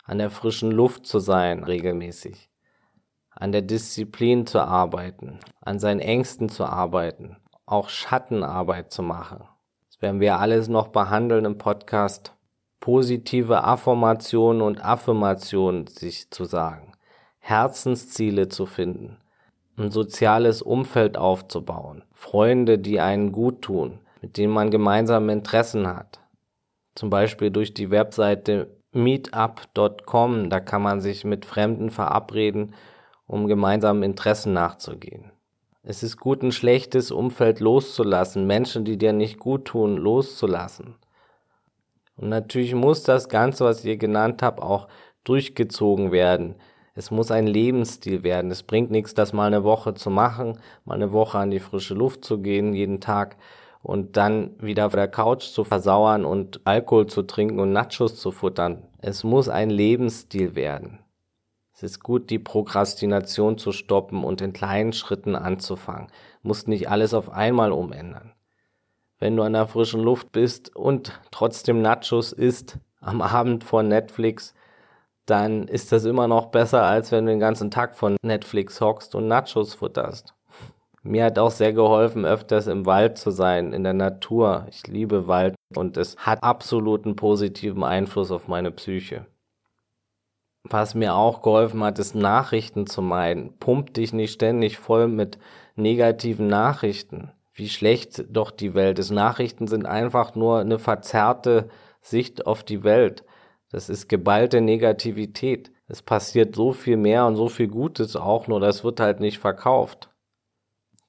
an 0.03 0.17
der 0.17 0.31
frischen 0.31 0.71
Luft 0.71 1.05
zu 1.05 1.19
sein 1.19 1.63
regelmäßig, 1.63 2.49
an 3.36 3.52
der 3.52 3.62
Disziplin 3.62 4.48
zu 4.48 4.60
arbeiten, 4.60 5.39
an 5.62 5.80
seinen 5.80 6.00
Ängsten 6.00 6.50
zu 6.50 6.65
arbeiten, 6.65 7.38
auch 7.65 7.89
Schattenarbeit 7.89 8.91
zu 8.91 9.04
machen. 9.04 9.43
Das 9.88 10.02
werden 10.02 10.19
wir 10.19 10.39
alles 10.39 10.67
noch 10.67 10.88
behandeln 10.88 11.45
im 11.45 11.58
Podcast. 11.58 12.34
Positive 12.80 13.63
Affirmationen 13.63 14.62
und 14.62 14.84
Affirmationen 14.84 15.88
sich 15.88 16.30
zu 16.32 16.45
sagen, 16.45 16.93
Herzensziele 17.39 18.48
zu 18.48 18.65
finden, 18.65 19.17
ein 19.78 19.91
soziales 19.91 20.62
Umfeld 20.62 21.17
aufzubauen, 21.17 22.04
Freunde, 22.13 22.78
die 22.78 23.00
einen 23.00 23.32
gut 23.32 23.63
tun, 23.63 24.00
mit 24.21 24.38
denen 24.38 24.54
man 24.54 24.69
gemeinsame 24.69 25.34
Interessen 25.34 25.88
hat. 25.88 26.19
Zum 26.93 27.10
Beispiel 27.10 27.52
durch 27.52 27.74
die 27.74 27.89
Webseite 27.89 28.78
meetup.com, 28.91 30.50
da 30.50 30.60
kann 30.60 30.82
man 30.82 31.02
sich 31.02 31.26
mit 31.26 31.45
Fremden 31.45 31.89
verabreden, 31.89 32.74
um 33.27 33.47
gemeinsamen 33.47 34.03
Interessen 34.03 34.53
nachzugehen. 34.53 35.31
Es 35.83 36.01
ist 36.01 36.17
gut, 36.17 36.41
ein 36.41 36.51
schlechtes 36.51 37.11
Umfeld 37.11 37.59
loszulassen, 37.59 38.47
Menschen, 38.47 38.85
die 38.85 38.97
dir 38.97 39.13
nicht 39.13 39.39
gut 39.39 39.65
tun, 39.65 39.97
loszulassen. 39.97 40.95
Und 42.17 42.29
natürlich 42.29 42.73
muss 42.73 43.03
das 43.03 43.29
Ganze, 43.29 43.65
was 43.65 43.81
hier 43.81 43.97
genannt 43.97 44.41
habe, 44.41 44.63
auch 44.63 44.88
durchgezogen 45.23 46.11
werden. 46.11 46.55
Es 46.95 47.11
muss 47.11 47.29
ein 47.29 47.45
Lebensstil 47.45 48.23
werden. 48.23 48.49
Es 48.51 48.63
bringt 48.63 48.89
nichts, 48.89 49.13
das 49.13 49.33
mal 49.33 49.47
eine 49.47 49.63
Woche 49.63 49.93
zu 49.93 50.09
machen, 50.09 50.59
mal 50.85 50.95
eine 50.95 51.11
Woche 51.11 51.38
an 51.38 51.51
die 51.51 51.59
frische 51.59 51.93
Luft 51.93 52.23
zu 52.23 52.39
gehen, 52.39 52.73
jeden 52.73 53.01
Tag 53.01 53.35
und 53.83 54.17
dann 54.17 54.55
wieder 54.59 54.88
auf 54.88 54.93
der 54.93 55.07
Couch 55.07 55.43
zu 55.43 55.63
versauern 55.63 56.25
und 56.25 56.61
Alkohol 56.63 57.05
zu 57.05 57.21
trinken 57.21 57.59
und 57.59 57.73
Nachos 57.73 58.15
zu 58.15 58.31
futtern. 58.31 58.88
Es 58.99 59.23
muss 59.23 59.49
ein 59.49 59.69
Lebensstil 59.69 60.55
werden. 60.55 61.04
Es 61.77 61.83
ist 61.83 62.01
gut, 62.01 62.29
die 62.29 62.39
Prokrastination 62.39 63.57
zu 63.57 63.73
stoppen 63.73 64.23
und 64.23 64.39
in 64.39 64.53
kleinen 64.53 64.93
Schritten 64.93 65.35
anzufangen. 65.35 66.07
Muss 66.41 66.67
nicht 66.67 66.89
alles 66.89 67.13
auf 67.13 67.29
einmal 67.29 67.73
umändern. 67.73 68.31
Wenn 69.19 69.35
du 69.35 69.43
an 69.43 69.51
der 69.51 69.67
frischen 69.67 70.01
Luft 70.01 70.31
bist 70.31 70.73
und 70.73 71.19
trotzdem 71.31 71.81
Nachos 71.81 72.31
isst, 72.31 72.77
am 73.01 73.21
Abend 73.21 73.65
vor 73.65 73.83
Netflix, 73.83 74.53
dann 75.25 75.67
ist 75.67 75.91
das 75.91 76.05
immer 76.05 76.29
noch 76.29 76.45
besser, 76.45 76.83
als 76.83 77.11
wenn 77.11 77.25
du 77.25 77.33
den 77.33 77.41
ganzen 77.41 77.71
Tag 77.71 77.97
von 77.97 78.15
Netflix 78.21 78.79
hockst 78.79 79.13
und 79.13 79.27
Nachos 79.27 79.73
futterst. 79.73 80.33
Mir 81.03 81.25
hat 81.25 81.38
auch 81.38 81.51
sehr 81.51 81.73
geholfen, 81.73 82.25
öfters 82.25 82.67
im 82.67 82.85
Wald 82.85 83.17
zu 83.17 83.31
sein, 83.31 83.73
in 83.73 83.83
der 83.83 83.93
Natur. 83.93 84.65
Ich 84.69 84.88
liebe 84.88 85.27
Wald 85.27 85.55
und 85.75 85.97
es 85.97 86.15
hat 86.17 86.41
absoluten 86.41 87.17
positiven 87.17 87.83
Einfluss 87.83 88.31
auf 88.31 88.47
meine 88.47 88.71
Psyche. 88.71 89.25
Was 90.67 90.95
mir 90.95 91.13
auch 91.13 91.43
geholfen 91.43 91.84
hat, 91.84 91.99
ist 91.99 92.15
Nachrichten 92.15 92.88
zu 92.88 93.04
meiden. 93.04 93.56
Pump 93.60 93.93
dich 93.93 94.13
nicht 94.13 94.34
ständig 94.34 94.80
voll 94.80 95.08
mit 95.08 95.38
negativen 95.75 96.47
Nachrichten, 96.47 97.32
wie 97.54 97.69
schlecht 97.69 98.25
doch 98.30 98.49
die 98.49 98.73
Welt 98.73 98.97
ist. 98.97 99.12
Nachrichten 99.12 99.67
sind 99.67 99.86
einfach 99.86 100.34
nur 100.34 100.60
eine 100.60 100.80
verzerrte 100.80 101.69
Sicht 102.01 102.47
auf 102.47 102.63
die 102.63 102.84
Welt. 102.84 103.23
Das 103.69 103.89
ist 103.89 104.10
geballte 104.10 104.60
Negativität. 104.60 105.71
Es 105.88 106.01
passiert 106.01 106.56
so 106.56 106.71
viel 106.71 106.97
mehr 106.97 107.28
und 107.28 107.36
so 107.36 107.47
viel 107.47 107.67
Gutes 107.67 108.15
auch, 108.15 108.47
nur 108.47 108.60
das 108.60 108.84
wird 108.84 108.99
halt 108.99 109.19
nicht 109.19 109.38
verkauft. 109.38 110.10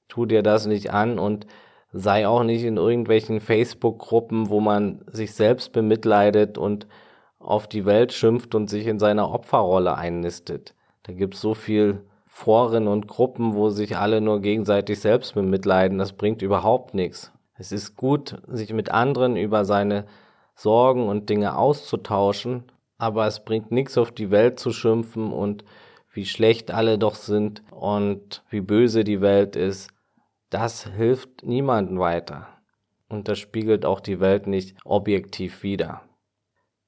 Tu 0.09 0.27
dir 0.27 0.43
das 0.43 0.67
nicht 0.67 0.93
an 0.93 1.19
und 1.19 1.47
sei 1.93 2.29
auch 2.29 2.43
nicht 2.43 2.63
in 2.63 2.77
irgendwelchen 2.77 3.41
Facebook-Gruppen, 3.41 4.51
wo 4.51 4.61
man 4.61 5.03
sich 5.11 5.33
selbst 5.33 5.73
bemitleidet 5.73 6.59
und 6.59 6.87
auf 7.47 7.69
die 7.69 7.87
Welt 7.87 8.13
schimpft 8.13 8.55
und 8.55 8.69
sich 8.69 8.87
in 8.87 8.99
seiner 8.99 9.31
Opferrolle 9.31 9.97
einnistet. 9.97 10.75
Da 11.05 11.13
gibt's 11.13 11.41
so 11.41 11.55
viel 11.55 12.05
Foren 12.27 12.89
und 12.89 13.07
Gruppen, 13.07 13.55
wo 13.55 13.71
sich 13.71 13.97
alle 13.97 14.21
nur 14.21 14.41
gegenseitig 14.41 15.01
selbst 15.01 15.35
bemitleiden. 15.35 15.99
Das 15.99 16.13
bringt 16.13 16.43
überhaupt 16.43 16.93
nichts. 16.93 17.33
Es 17.57 17.73
ist 17.73 17.97
gut, 17.97 18.43
sich 18.47 18.73
mit 18.73 18.91
anderen 18.91 19.37
über 19.37 19.65
seine 19.65 20.05
Sorgen 20.55 21.09
und 21.09 21.31
Dinge 21.31 21.57
auszutauschen, 21.57 22.65
aber 22.99 23.27
es 23.27 23.45
bringt 23.45 23.71
nichts 23.71 23.97
auf 23.97 24.11
die 24.11 24.31
Welt 24.31 24.59
zu 24.59 24.73
schimpfen 24.73 25.33
und 25.33 25.65
wie 26.13 26.27
schlecht 26.27 26.71
alle 26.71 26.99
doch 26.99 27.15
sind 27.15 27.63
und 27.71 28.43
wie 28.51 28.61
böse 28.61 29.05
die 29.05 29.21
Welt 29.21 29.55
ist. 29.55 29.91
Das 30.51 30.87
hilft 30.87 31.45
niemandem 31.45 31.99
weiter. 31.99 32.49
Und 33.09 33.29
das 33.29 33.39
spiegelt 33.39 33.85
auch 33.85 34.01
die 34.01 34.21
Welt 34.21 34.47
nicht 34.47 34.77
objektiv 34.85 35.63
wider. 35.63 36.03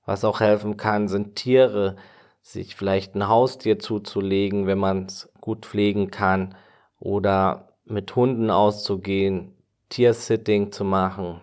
Was 0.08 0.24
auch 0.24 0.40
helfen 0.40 0.78
kann, 0.78 1.06
sind 1.06 1.36
Tiere, 1.36 1.96
sich 2.40 2.76
vielleicht 2.76 3.14
ein 3.14 3.28
Haustier 3.28 3.78
zuzulegen, 3.78 4.66
wenn 4.66 4.78
man 4.78 5.04
es 5.04 5.30
gut 5.42 5.66
pflegen 5.66 6.10
kann, 6.10 6.54
oder 6.98 7.74
mit 7.84 8.16
Hunden 8.16 8.50
auszugehen, 8.50 9.52
Tiersitting 9.90 10.72
zu 10.72 10.84
machen. 10.84 11.42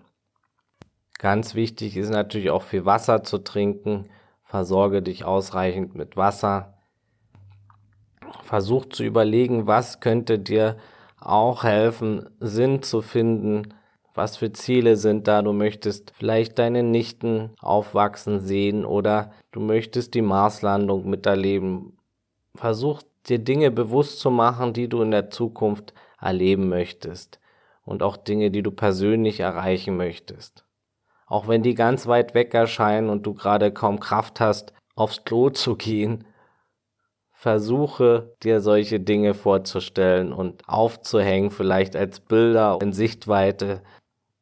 Ganz 1.19 1.53
wichtig 1.53 1.95
ist 1.95 2.09
natürlich 2.09 2.49
auch 2.49 2.63
viel 2.63 2.85
Wasser 2.85 3.23
zu 3.23 3.37
trinken. 3.37 4.09
Versorge 4.41 5.03
dich 5.03 5.25
ausreichend 5.25 5.93
mit 5.93 6.17
Wasser. 6.17 6.79
Versuch 8.41 8.87
zu 8.87 9.03
überlegen, 9.03 9.67
was 9.67 9.99
könnte 9.99 10.39
dir 10.39 10.77
auch 11.19 11.63
helfen, 11.63 12.31
Sinn 12.39 12.81
zu 12.81 13.03
finden. 13.03 13.75
Was 14.15 14.37
für 14.37 14.53
Ziele 14.53 14.95
sind 14.95 15.27
da? 15.27 15.41
Du 15.41 15.51
möchtest 15.51 16.11
vielleicht 16.11 16.57
deine 16.57 16.83
Nichten 16.83 17.51
aufwachsen 17.59 18.39
sehen 18.39 18.85
oder 18.85 19.31
du 19.51 19.59
möchtest 19.59 20.13
die 20.13 20.21
Marslandung 20.21 21.09
miterleben. 21.09 21.97
Versuch 22.55 23.01
dir 23.27 23.39
Dinge 23.39 23.71
bewusst 23.71 24.19
zu 24.19 24.31
machen, 24.31 24.71
die 24.71 24.87
du 24.87 25.01
in 25.01 25.11
der 25.11 25.29
Zukunft 25.29 25.93
erleben 26.19 26.69
möchtest 26.69 27.39
und 27.83 28.03
auch 28.03 28.15
Dinge, 28.15 28.51
die 28.51 28.63
du 28.63 28.71
persönlich 28.71 29.41
erreichen 29.41 29.97
möchtest. 29.97 30.65
Auch 31.27 31.49
wenn 31.49 31.61
die 31.61 31.75
ganz 31.75 32.07
weit 32.07 32.33
weg 32.33 32.53
erscheinen 32.53 33.09
und 33.09 33.25
du 33.25 33.33
gerade 33.33 33.73
kaum 33.73 33.99
Kraft 33.99 34.39
hast, 34.39 34.73
aufs 34.95 35.25
Klo 35.25 35.49
zu 35.49 35.75
gehen, 35.75 36.23
versuche 37.31 38.33
dir 38.43 38.61
solche 38.61 38.99
Dinge 38.99 39.33
vorzustellen 39.33 40.31
und 40.33 40.67
aufzuhängen, 40.67 41.51
vielleicht 41.51 41.95
als 41.95 42.19
Bilder 42.19 42.79
in 42.81 42.93
Sichtweite. 42.93 43.81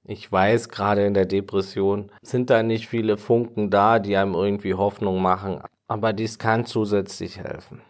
Ich 0.06 0.30
weiß, 0.30 0.68
gerade 0.68 1.06
in 1.06 1.13
der 1.13 1.26
Depression 1.26 2.12
sind 2.22 2.50
da 2.50 2.62
nicht 2.62 2.88
viele 2.88 3.16
Funken 3.16 3.70
da, 3.70 4.00
die 4.00 4.18
einem 4.18 4.34
irgendwie 4.34 4.74
Hoffnung 4.74 5.22
machen, 5.22 5.62
aber 5.88 6.12
dies 6.12 6.38
kann 6.38 6.66
zusätzlich 6.66 7.39
helfen. 7.39 7.82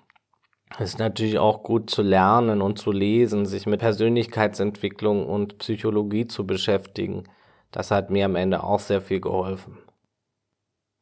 Es 0.78 0.92
ist 0.92 1.00
natürlich 1.00 1.40
auch 1.40 1.64
gut 1.64 1.90
zu 1.90 2.02
lernen 2.02 2.62
und 2.62 2.78
zu 2.78 2.92
lesen, 2.92 3.46
sich 3.46 3.66
mit 3.66 3.80
Persönlichkeitsentwicklung 3.80 5.28
und 5.28 5.58
Psychologie 5.60 6.28
zu 6.28 6.46
beschäftigen. 6.46 7.24
Das 7.72 7.90
hat 7.90 8.12
mir 8.12 8.26
am 8.26 8.36
Ende 8.36 8.64
auch 8.64 8.80
sehr 8.80 9.02
viel 9.02 9.20
geholfen. 9.20 9.80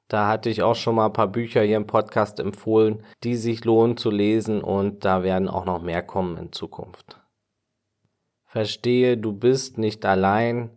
Da 0.07 0.27
hatte 0.27 0.49
ich 0.49 0.61
auch 0.61 0.75
schon 0.75 0.95
mal 0.95 1.05
ein 1.05 1.13
paar 1.13 1.29
Bücher 1.29 1.61
hier 1.61 1.77
im 1.77 1.87
Podcast 1.87 2.41
empfohlen, 2.41 3.03
die 3.23 3.35
sich 3.35 3.63
lohnen 3.63 3.95
zu 3.95 4.11
lesen 4.11 4.61
und 4.61 5.05
da 5.05 5.23
werden 5.23 5.47
auch 5.47 5.63
noch 5.63 5.81
mehr 5.81 6.03
kommen 6.03 6.37
in 6.37 6.51
Zukunft. 6.51 7.21
Verstehe, 8.45 9.17
du 9.17 9.31
bist 9.31 9.77
nicht 9.77 10.05
allein, 10.05 10.69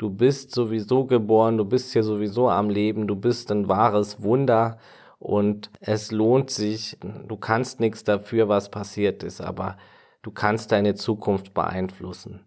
du 0.00 0.08
bist 0.08 0.52
sowieso 0.52 1.04
geboren, 1.04 1.58
du 1.58 1.66
bist 1.66 1.92
hier 1.92 2.02
sowieso 2.02 2.48
am 2.48 2.70
Leben, 2.70 3.06
du 3.06 3.16
bist 3.16 3.52
ein 3.52 3.68
wahres 3.68 4.22
Wunder 4.22 4.78
und 5.18 5.70
es 5.80 6.10
lohnt 6.10 6.48
sich, 6.48 6.96
du 7.28 7.36
kannst 7.36 7.80
nichts 7.80 8.02
dafür, 8.02 8.48
was 8.48 8.70
passiert 8.70 9.22
ist, 9.22 9.42
aber 9.42 9.76
du 10.22 10.30
kannst 10.30 10.72
deine 10.72 10.94
Zukunft 10.94 11.52
beeinflussen. 11.52 12.40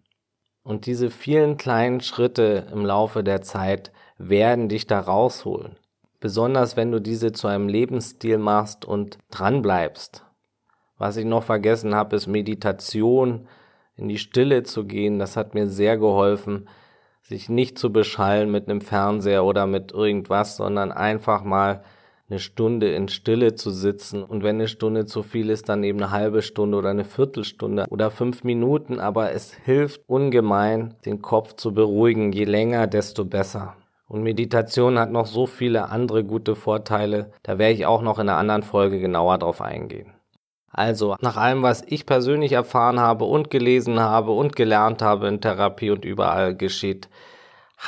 Und 0.64 0.86
diese 0.86 1.10
vielen 1.10 1.56
kleinen 1.56 2.00
Schritte 2.00 2.66
im 2.72 2.84
Laufe 2.84 3.22
der 3.22 3.42
Zeit 3.42 3.92
werden 4.18 4.68
dich 4.68 4.88
da 4.88 4.98
rausholen. 4.98 5.76
Besonders 6.18 6.76
wenn 6.76 6.90
du 6.90 7.00
diese 7.00 7.30
zu 7.30 7.46
einem 7.46 7.68
Lebensstil 7.68 8.38
machst 8.38 8.84
und 8.84 9.18
dranbleibst. 9.30 10.24
Was 10.98 11.16
ich 11.18 11.24
noch 11.24 11.44
vergessen 11.44 11.94
habe, 11.94 12.16
ist 12.16 12.26
Meditation, 12.26 13.46
in 13.96 14.08
die 14.08 14.18
Stille 14.18 14.64
zu 14.64 14.86
gehen. 14.86 15.20
Das 15.20 15.36
hat 15.36 15.54
mir 15.54 15.68
sehr 15.68 15.98
geholfen, 15.98 16.66
sich 17.24 17.48
nicht 17.48 17.78
zu 17.78 17.92
beschallen 17.92 18.50
mit 18.50 18.68
einem 18.68 18.80
Fernseher 18.80 19.44
oder 19.44 19.66
mit 19.66 19.92
irgendwas, 19.92 20.56
sondern 20.56 20.92
einfach 20.92 21.42
mal 21.42 21.82
eine 22.28 22.38
Stunde 22.38 22.94
in 22.94 23.08
Stille 23.08 23.54
zu 23.54 23.70
sitzen. 23.70 24.22
Und 24.22 24.42
wenn 24.42 24.56
eine 24.56 24.68
Stunde 24.68 25.06
zu 25.06 25.22
viel 25.22 25.50
ist, 25.50 25.68
dann 25.68 25.84
eben 25.84 26.02
eine 26.02 26.10
halbe 26.10 26.42
Stunde 26.42 26.78
oder 26.78 26.90
eine 26.90 27.04
Viertelstunde 27.04 27.86
oder 27.90 28.10
fünf 28.10 28.44
Minuten. 28.44 28.98
Aber 28.98 29.32
es 29.32 29.52
hilft 29.52 30.02
ungemein, 30.06 30.94
den 31.04 31.22
Kopf 31.22 31.54
zu 31.54 31.72
beruhigen. 31.72 32.32
Je 32.32 32.44
länger, 32.44 32.86
desto 32.86 33.24
besser. 33.24 33.76
Und 34.06 34.22
Meditation 34.22 34.98
hat 34.98 35.10
noch 35.10 35.26
so 35.26 35.46
viele 35.46 35.88
andere 35.90 36.24
gute 36.24 36.54
Vorteile, 36.54 37.32
da 37.42 37.58
werde 37.58 37.74
ich 37.74 37.86
auch 37.86 38.02
noch 38.02 38.18
in 38.18 38.28
einer 38.28 38.38
anderen 38.38 38.62
Folge 38.62 39.00
genauer 39.00 39.38
drauf 39.38 39.60
eingehen. 39.60 40.12
Also, 40.74 41.14
nach 41.20 41.36
allem, 41.36 41.62
was 41.62 41.84
ich 41.86 42.04
persönlich 42.04 42.50
erfahren 42.50 42.98
habe 42.98 43.24
und 43.26 43.48
gelesen 43.48 44.00
habe 44.00 44.32
und 44.32 44.56
gelernt 44.56 45.02
habe 45.02 45.28
in 45.28 45.40
Therapie 45.40 45.90
und 45.90 46.04
überall 46.04 46.56
geschieht 46.56 47.08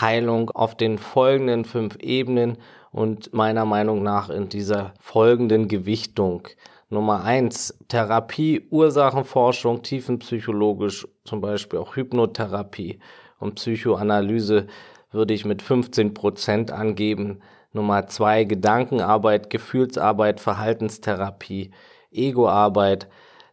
Heilung 0.00 0.50
auf 0.50 0.76
den 0.76 0.98
folgenden 0.98 1.64
fünf 1.64 1.96
Ebenen 1.96 2.58
und 2.92 3.34
meiner 3.34 3.64
Meinung 3.64 4.04
nach 4.04 4.30
in 4.30 4.48
dieser 4.48 4.94
folgenden 5.00 5.66
Gewichtung. 5.66 6.46
Nummer 6.88 7.24
eins, 7.24 7.76
Therapie, 7.88 8.68
Ursachenforschung, 8.70 9.82
tiefenpsychologisch, 9.82 11.08
zum 11.24 11.40
Beispiel 11.40 11.80
auch 11.80 11.96
Hypnotherapie 11.96 13.00
und 13.40 13.56
Psychoanalyse 13.56 14.68
würde 15.10 15.34
ich 15.34 15.44
mit 15.44 15.60
15 15.60 16.14
Prozent 16.14 16.70
angeben. 16.70 17.40
Nummer 17.72 18.06
zwei, 18.06 18.44
Gedankenarbeit, 18.44 19.50
Gefühlsarbeit, 19.50 20.38
Verhaltenstherapie, 20.38 21.72
Egoarbeit. 22.16 23.08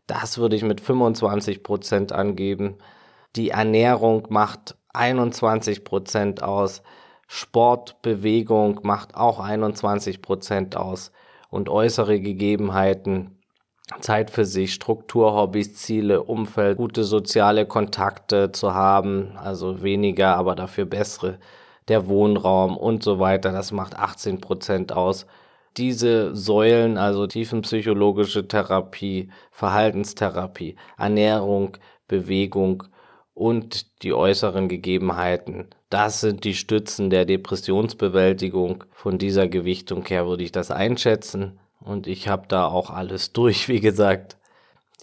Das 0.08 0.38
würde 0.38 0.56
ich 0.56 0.64
mit 0.64 0.82
25 0.82 1.64
Prozent 1.64 2.12
angeben. 2.12 2.78
Die 3.36 3.50
Ernährung 3.50 4.28
macht 4.30 4.76
21 4.94 5.84
Prozent 5.84 6.44
aus. 6.44 6.84
Sport, 7.28 8.02
Bewegung 8.02 8.82
macht 8.84 9.16
auch 9.16 9.40
21 9.40 10.22
Prozent 10.22 10.76
aus. 10.76 11.12
Und 11.50 11.70
äußere 11.70 12.20
Gegebenheiten, 12.20 13.40
Zeit 14.00 14.32
für 14.32 14.46
sich, 14.46 14.74
Struktur, 14.74 15.34
Hobbys, 15.34 15.76
Ziele, 15.76 16.24
Umfeld, 16.24 16.78
gute 16.78 17.04
soziale 17.04 17.66
Kontakte 17.66 18.52
zu 18.52 18.74
haben, 18.74 19.34
also 19.38 19.84
weniger, 19.84 20.36
aber 20.36 20.56
dafür 20.56 20.86
bessere, 20.86 21.40
der 21.88 22.08
Wohnraum 22.08 22.78
und 22.78 23.04
so 23.04 23.20
weiter, 23.20 23.52
das 23.52 23.72
macht 23.72 23.98
18 23.98 24.40
Prozent 24.42 24.94
aus. 24.94 25.26
Diese 25.78 26.36
Säulen, 26.36 26.98
also 26.98 27.28
tiefenpsychologische 27.28 28.48
Therapie, 28.48 29.30
Verhaltenstherapie, 29.52 30.76
Ernährung, 30.98 31.78
Bewegung 32.08 32.84
und 33.34 34.04
die 34.04 34.14
äußeren 34.14 34.68
Gegebenheiten, 34.68 35.68
das 35.94 36.22
sind 36.22 36.44
die 36.44 36.56
Stützen 36.56 37.12
der 37.12 37.26
Depressionsbewältigung. 37.26 38.84
Von 38.90 39.20
dieser 39.20 39.48
Gewichtung 39.48 40.04
her 40.06 40.26
würde 40.26 40.44
ich 40.44 40.52
das 40.52 40.72
einschätzen. 40.72 41.60
Und 41.80 42.08
ich 42.08 42.28
habe 42.28 42.48
da 42.48 42.66
auch 42.66 42.90
alles 42.90 43.32
durch, 43.32 43.68
wie 43.70 43.80
gesagt. 43.80 44.38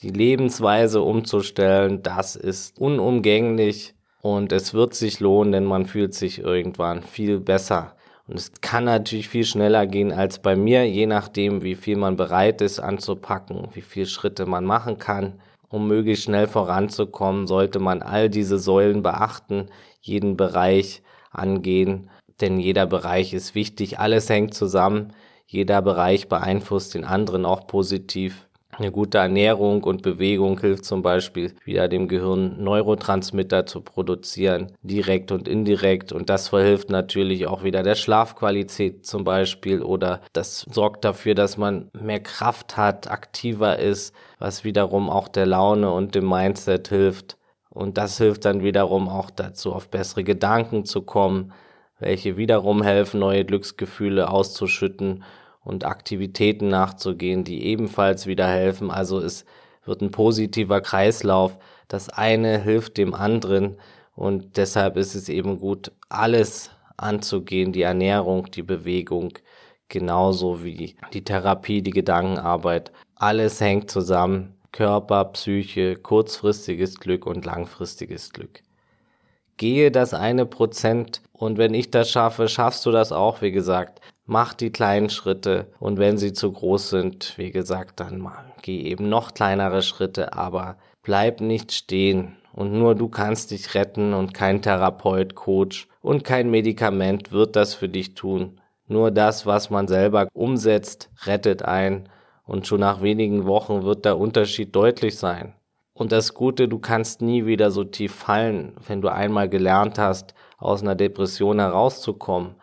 Die 0.03 0.11
Lebensweise 0.11 1.01
umzustellen, 1.01 2.03
das 2.03 2.35
ist 2.35 2.81
unumgänglich 2.81 3.95
und 4.21 4.51
es 4.51 4.75
wird 4.75 4.95
sich 4.95 5.21
lohnen, 5.21 5.53
denn 5.53 5.65
man 5.65 5.87
fühlt 5.87 6.15
sich 6.15 6.41
irgendwann 6.41 7.05
viel 7.05 7.39
besser. 7.39 7.95
Und 8.31 8.39
es 8.39 8.53
kann 8.61 8.85
natürlich 8.85 9.29
viel 9.29 9.45
schneller 9.45 9.89
gehen 9.89 10.13
als 10.13 10.39
bei 10.39 10.55
mir, 10.55 10.89
je 10.89 11.07
nachdem, 11.07 11.65
wie 11.65 11.75
viel 11.75 11.97
man 11.97 12.15
bereit 12.15 12.61
ist 12.61 12.79
anzupacken, 12.79 13.67
wie 13.73 13.81
viele 13.81 14.07
Schritte 14.07 14.47
man 14.47 14.65
machen 14.65 14.99
kann. 14.99 15.41
Um 15.69 15.89
möglichst 15.89 16.25
schnell 16.25 16.47
voranzukommen, 16.47 17.49
sollte 17.49 17.81
man 17.81 18.03
all 18.03 18.31
diese 18.31 18.61
Säulen 18.61 19.03
beachten, 19.03 19.67
jeden 20.01 20.37
Bereich 20.37 21.03
angehen, 21.33 22.09
denn 22.41 22.61
jeder 22.61 22.87
Bereich 22.87 23.35
ist 23.35 23.57
wichtig, 23.57 23.99
alles 23.99 24.29
hängt 24.29 24.55
zusammen. 24.55 25.13
Jeder 25.45 25.83
Bereich 25.83 26.29
beeinflusst 26.29 26.95
den 26.95 27.05
anderen 27.05 27.45
auch 27.45 27.67
positiv. 27.67 28.47
Eine 28.81 28.93
gute 28.93 29.19
Ernährung 29.19 29.85
und 29.85 30.01
Bewegung 30.01 30.59
hilft 30.59 30.87
zum 30.87 31.03
Beispiel 31.03 31.55
wieder 31.65 31.87
dem 31.87 32.09
Gehirn 32.09 32.65
Neurotransmitter 32.65 33.67
zu 33.67 33.83
produzieren, 33.83 34.73
direkt 34.81 35.33
und 35.33 35.49
indirekt. 35.49 36.13
Und 36.13 36.31
das 36.31 36.49
verhilft 36.49 36.89
natürlich 36.89 37.47
auch 37.47 37.63
wieder 37.63 37.83
der 37.83 37.95
Schlafqualität 37.95 39.05
zum 39.05 39.23
Beispiel 39.23 39.83
oder 39.83 40.23
das 40.33 40.61
sorgt 40.61 41.05
dafür, 41.05 41.35
dass 41.35 41.59
man 41.59 41.91
mehr 41.93 42.21
Kraft 42.21 42.79
hat, 42.79 43.11
aktiver 43.11 43.79
ist, 43.79 44.15
was 44.39 44.65
wiederum 44.65 45.11
auch 45.11 45.29
der 45.29 45.45
Laune 45.45 45.93
und 45.93 46.15
dem 46.15 46.27
Mindset 46.27 46.89
hilft. 46.89 47.37
Und 47.69 47.99
das 47.99 48.17
hilft 48.17 48.47
dann 48.47 48.63
wiederum 48.63 49.11
auch 49.11 49.29
dazu, 49.29 49.75
auf 49.75 49.91
bessere 49.91 50.25
Gedanken 50.25 50.87
zu 50.87 51.03
kommen, 51.03 51.53
welche 51.99 52.39
wiederum 52.39 52.83
helfen, 52.83 53.21
neue 53.21 53.45
Glücksgefühle 53.45 54.31
auszuschütten 54.31 55.23
und 55.63 55.85
Aktivitäten 55.85 56.69
nachzugehen, 56.69 57.45
die 57.45 57.65
ebenfalls 57.65 58.27
wieder 58.27 58.49
helfen. 58.49 58.91
Also 58.91 59.21
es 59.21 59.45
wird 59.85 60.01
ein 60.03 60.11
positiver 60.11 60.81
Kreislauf. 60.81 61.59
Das 61.89 62.09
eine 62.09 62.59
hilft 62.63 62.97
dem 62.97 63.15
anderen 63.15 63.77
und 64.15 64.57
deshalb 64.57 64.97
ist 64.97 65.15
es 65.15 65.29
eben 65.29 65.59
gut, 65.59 65.93
alles 66.09 66.71
anzugehen, 66.97 67.73
die 67.73 67.83
Ernährung, 67.83 68.51
die 68.51 68.63
Bewegung, 68.63 69.33
genauso 69.89 70.63
wie 70.63 70.95
die 71.13 71.25
Therapie, 71.25 71.83
die 71.83 71.91
Gedankenarbeit. 71.91 72.93
Alles 73.17 73.61
hängt 73.61 73.91
zusammen. 73.91 74.55
Körper, 74.73 75.25
Psyche, 75.27 75.97
kurzfristiges 75.97 77.01
Glück 77.01 77.27
und 77.27 77.45
langfristiges 77.45 78.33
Glück. 78.33 78.63
Gehe 79.57 79.91
das 79.91 80.15
eine 80.15 80.47
Prozent 80.47 81.23
und 81.33 81.59
wenn 81.59 81.75
ich 81.75 81.91
das 81.91 82.11
schaffe, 82.11 82.49
schaffst 82.49 82.87
du 82.87 82.93
das 82.93 83.13
auch, 83.13 83.43
wie 83.43 83.51
gesagt. 83.51 84.01
Mach 84.33 84.55
die 84.55 84.71
kleinen 84.71 85.11
Schritte 85.11 85.67
und 85.81 85.99
wenn 85.99 86.17
sie 86.17 86.33
zu 86.33 86.53
groß 86.53 86.91
sind, 86.91 87.37
wie 87.37 87.51
gesagt, 87.51 87.99
dann 87.99 88.21
mal, 88.21 88.45
geh 88.63 88.81
eben 88.83 89.09
noch 89.09 89.35
kleinere 89.35 89.83
Schritte, 89.83 90.35
aber 90.35 90.77
bleib 91.03 91.41
nicht 91.41 91.73
stehen. 91.73 92.37
Und 92.53 92.73
nur 92.73 92.95
du 92.95 93.09
kannst 93.09 93.51
dich 93.51 93.75
retten 93.75 94.15
und 94.15 94.33
kein 94.33 94.63
Therapeut, 94.63 95.35
Coach 95.35 95.89
und 96.01 96.23
kein 96.23 96.49
Medikament 96.49 97.33
wird 97.33 97.57
das 97.57 97.75
für 97.75 97.89
dich 97.89 98.15
tun. 98.15 98.61
Nur 98.87 99.11
das, 99.11 99.47
was 99.47 99.69
man 99.69 99.89
selber 99.89 100.29
umsetzt, 100.33 101.11
rettet 101.25 101.63
ein 101.63 102.09
und 102.47 102.69
schon 102.69 102.79
nach 102.79 103.03
wenigen 103.03 103.47
Wochen 103.47 103.83
wird 103.83 104.05
der 104.05 104.17
Unterschied 104.17 104.77
deutlich 104.77 105.19
sein. 105.19 105.55
Und 105.93 106.13
das 106.13 106.35
Gute, 106.35 106.69
du 106.69 106.79
kannst 106.79 107.21
nie 107.21 107.47
wieder 107.47 107.73
so 107.73 107.83
tief 107.83 108.15
fallen, 108.15 108.77
wenn 108.87 109.03
du 109.03 109.09
einmal 109.09 109.49
gelernt 109.49 109.99
hast, 109.99 110.35
aus 110.57 110.83
einer 110.83 110.95
Depression 110.95 111.59
herauszukommen 111.59 112.55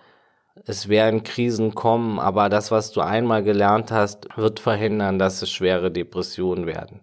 es 0.65 0.89
werden 0.89 1.23
Krisen 1.23 1.75
kommen, 1.75 2.19
aber 2.19 2.49
das, 2.49 2.71
was 2.71 2.91
du 2.91 3.01
einmal 3.01 3.43
gelernt 3.43 3.91
hast, 3.91 4.27
wird 4.35 4.59
verhindern, 4.59 5.19
dass 5.19 5.41
es 5.41 5.51
schwere 5.51 5.91
Depressionen 5.91 6.65
werden. 6.65 7.01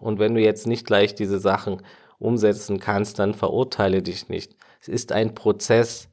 Und 0.00 0.18
wenn 0.18 0.34
du 0.34 0.40
jetzt 0.40 0.66
nicht 0.66 0.86
gleich 0.86 1.14
diese 1.14 1.38
Sachen 1.38 1.82
umsetzen 2.18 2.78
kannst, 2.78 3.18
dann 3.18 3.34
verurteile 3.34 4.02
dich 4.02 4.28
nicht. 4.28 4.56
Es 4.80 4.88
ist 4.88 5.12
ein 5.12 5.34
Prozess. 5.34 6.08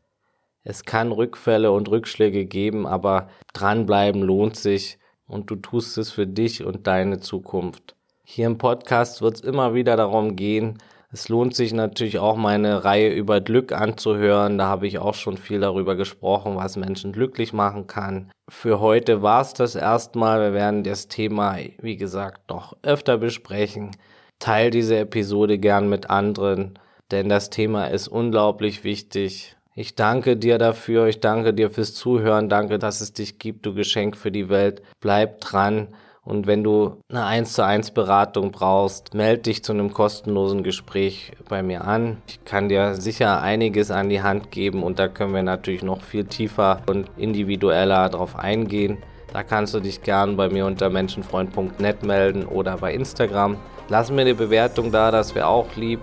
Es 0.63 0.83
kann 0.83 1.11
Rückfälle 1.11 1.71
und 1.71 1.89
Rückschläge 1.89 2.45
geben, 2.45 2.85
aber 2.85 3.29
dranbleiben 3.53 4.21
lohnt 4.21 4.55
sich 4.55 4.99
und 5.27 5.49
du 5.49 5.55
tust 5.55 5.97
es 5.97 6.11
für 6.11 6.27
dich 6.27 6.63
und 6.63 6.87
deine 6.87 7.19
Zukunft. 7.19 7.95
Hier 8.23 8.47
im 8.47 8.57
Podcast 8.57 9.21
wird 9.21 9.35
es 9.35 9.41
immer 9.41 9.73
wieder 9.73 9.95
darum 9.95 10.35
gehen, 10.35 10.77
es 11.11 11.27
lohnt 11.27 11.55
sich 11.55 11.73
natürlich 11.73 12.19
auch 12.19 12.35
meine 12.35 12.83
Reihe 12.83 13.11
über 13.11 13.41
Glück 13.41 13.71
anzuhören. 13.71 14.59
Da 14.59 14.67
habe 14.67 14.85
ich 14.85 14.99
auch 14.99 15.15
schon 15.15 15.37
viel 15.37 15.59
darüber 15.59 15.95
gesprochen, 15.95 16.55
was 16.55 16.77
Menschen 16.77 17.13
glücklich 17.13 17.51
machen 17.51 17.87
kann. 17.87 18.31
Für 18.47 18.79
heute 18.79 19.23
war 19.23 19.41
es 19.41 19.53
das 19.53 19.75
erstmal. 19.75 20.39
Wir 20.41 20.53
werden 20.53 20.83
das 20.83 21.07
Thema, 21.07 21.57
wie 21.81 21.97
gesagt, 21.97 22.49
noch 22.49 22.77
öfter 22.83 23.17
besprechen. 23.17 23.91
Teil 24.37 24.69
diese 24.69 24.99
Episode 24.99 25.57
gern 25.57 25.89
mit 25.89 26.09
anderen, 26.11 26.77
denn 27.11 27.27
das 27.27 27.49
Thema 27.49 27.85
ist 27.85 28.07
unglaublich 28.07 28.83
wichtig. 28.83 29.55
Ich 29.73 29.95
danke 29.95 30.37
dir 30.37 30.57
dafür, 30.59 31.07
ich 31.07 31.19
danke 31.19 31.53
dir 31.53 31.71
fürs 31.71 31.93
Zuhören, 31.95 32.49
danke, 32.49 32.77
dass 32.77 33.01
es 33.01 33.13
dich 33.13 33.39
gibt, 33.39 33.65
du 33.65 33.73
Geschenk 33.73 34.15
für 34.15 34.31
die 34.31 34.49
Welt. 34.49 34.83
Bleib 34.99 35.41
dran. 35.41 35.87
Und 36.29 36.45
wenn 36.45 36.63
du 36.63 36.97
eine 37.09 37.25
1 37.25 37.53
zu 37.53 37.65
1 37.65 37.89
Beratung 37.91 38.51
brauchst, 38.51 39.15
melde 39.15 39.41
dich 39.41 39.63
zu 39.63 39.73
einem 39.73 39.91
kostenlosen 39.91 40.61
Gespräch 40.61 41.31
bei 41.49 41.63
mir 41.63 41.85
an. 41.85 42.17
Ich 42.27 42.45
kann 42.45 42.69
dir 42.69 42.93
sicher 42.93 43.41
einiges 43.41 43.89
an 43.89 44.09
die 44.09 44.21
Hand 44.21 44.51
geben 44.51 44.83
und 44.83 44.99
da 44.99 45.07
können 45.07 45.33
wir 45.33 45.41
natürlich 45.41 45.81
noch 45.81 46.03
viel 46.03 46.25
tiefer 46.25 46.83
und 46.85 47.09
individueller 47.17 48.09
drauf 48.09 48.37
eingehen. 48.37 48.99
Da 49.33 49.41
kannst 49.41 49.73
du 49.73 49.79
dich 49.79 50.03
gern 50.03 50.37
bei 50.37 50.49
mir 50.49 50.67
unter 50.67 50.91
menschenfreund.net 50.91 52.03
melden 52.03 52.45
oder 52.45 52.77
bei 52.77 52.93
Instagram. 52.93 53.57
Lass 53.87 54.11
mir 54.11 54.21
eine 54.21 54.35
Bewertung 54.35 54.91
da, 54.91 55.09
das 55.09 55.33
wäre 55.33 55.47
auch 55.47 55.75
lieb. 55.77 55.99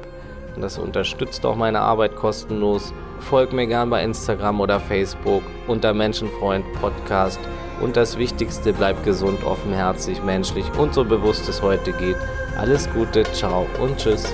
Und 0.56 0.62
das 0.62 0.76
unterstützt 0.76 1.46
auch 1.46 1.54
meine 1.54 1.80
Arbeit 1.80 2.16
kostenlos. 2.16 2.92
Folg 3.20 3.52
mir 3.52 3.68
gern 3.68 3.90
bei 3.90 4.02
Instagram 4.02 4.60
oder 4.60 4.80
Facebook 4.80 5.42
unter 5.68 5.94
Menschenfreund 5.94 6.64
Podcast. 6.80 7.38
Und 7.80 7.96
das 7.96 8.16
Wichtigste, 8.16 8.72
bleibt 8.72 9.04
gesund, 9.04 9.44
offenherzig, 9.44 10.22
menschlich 10.22 10.66
und 10.78 10.94
so 10.94 11.04
bewusst 11.04 11.48
es 11.48 11.62
heute 11.62 11.92
geht. 11.92 12.16
Alles 12.56 12.88
Gute, 12.90 13.24
ciao 13.32 13.66
und 13.80 13.98
tschüss. 13.98 14.24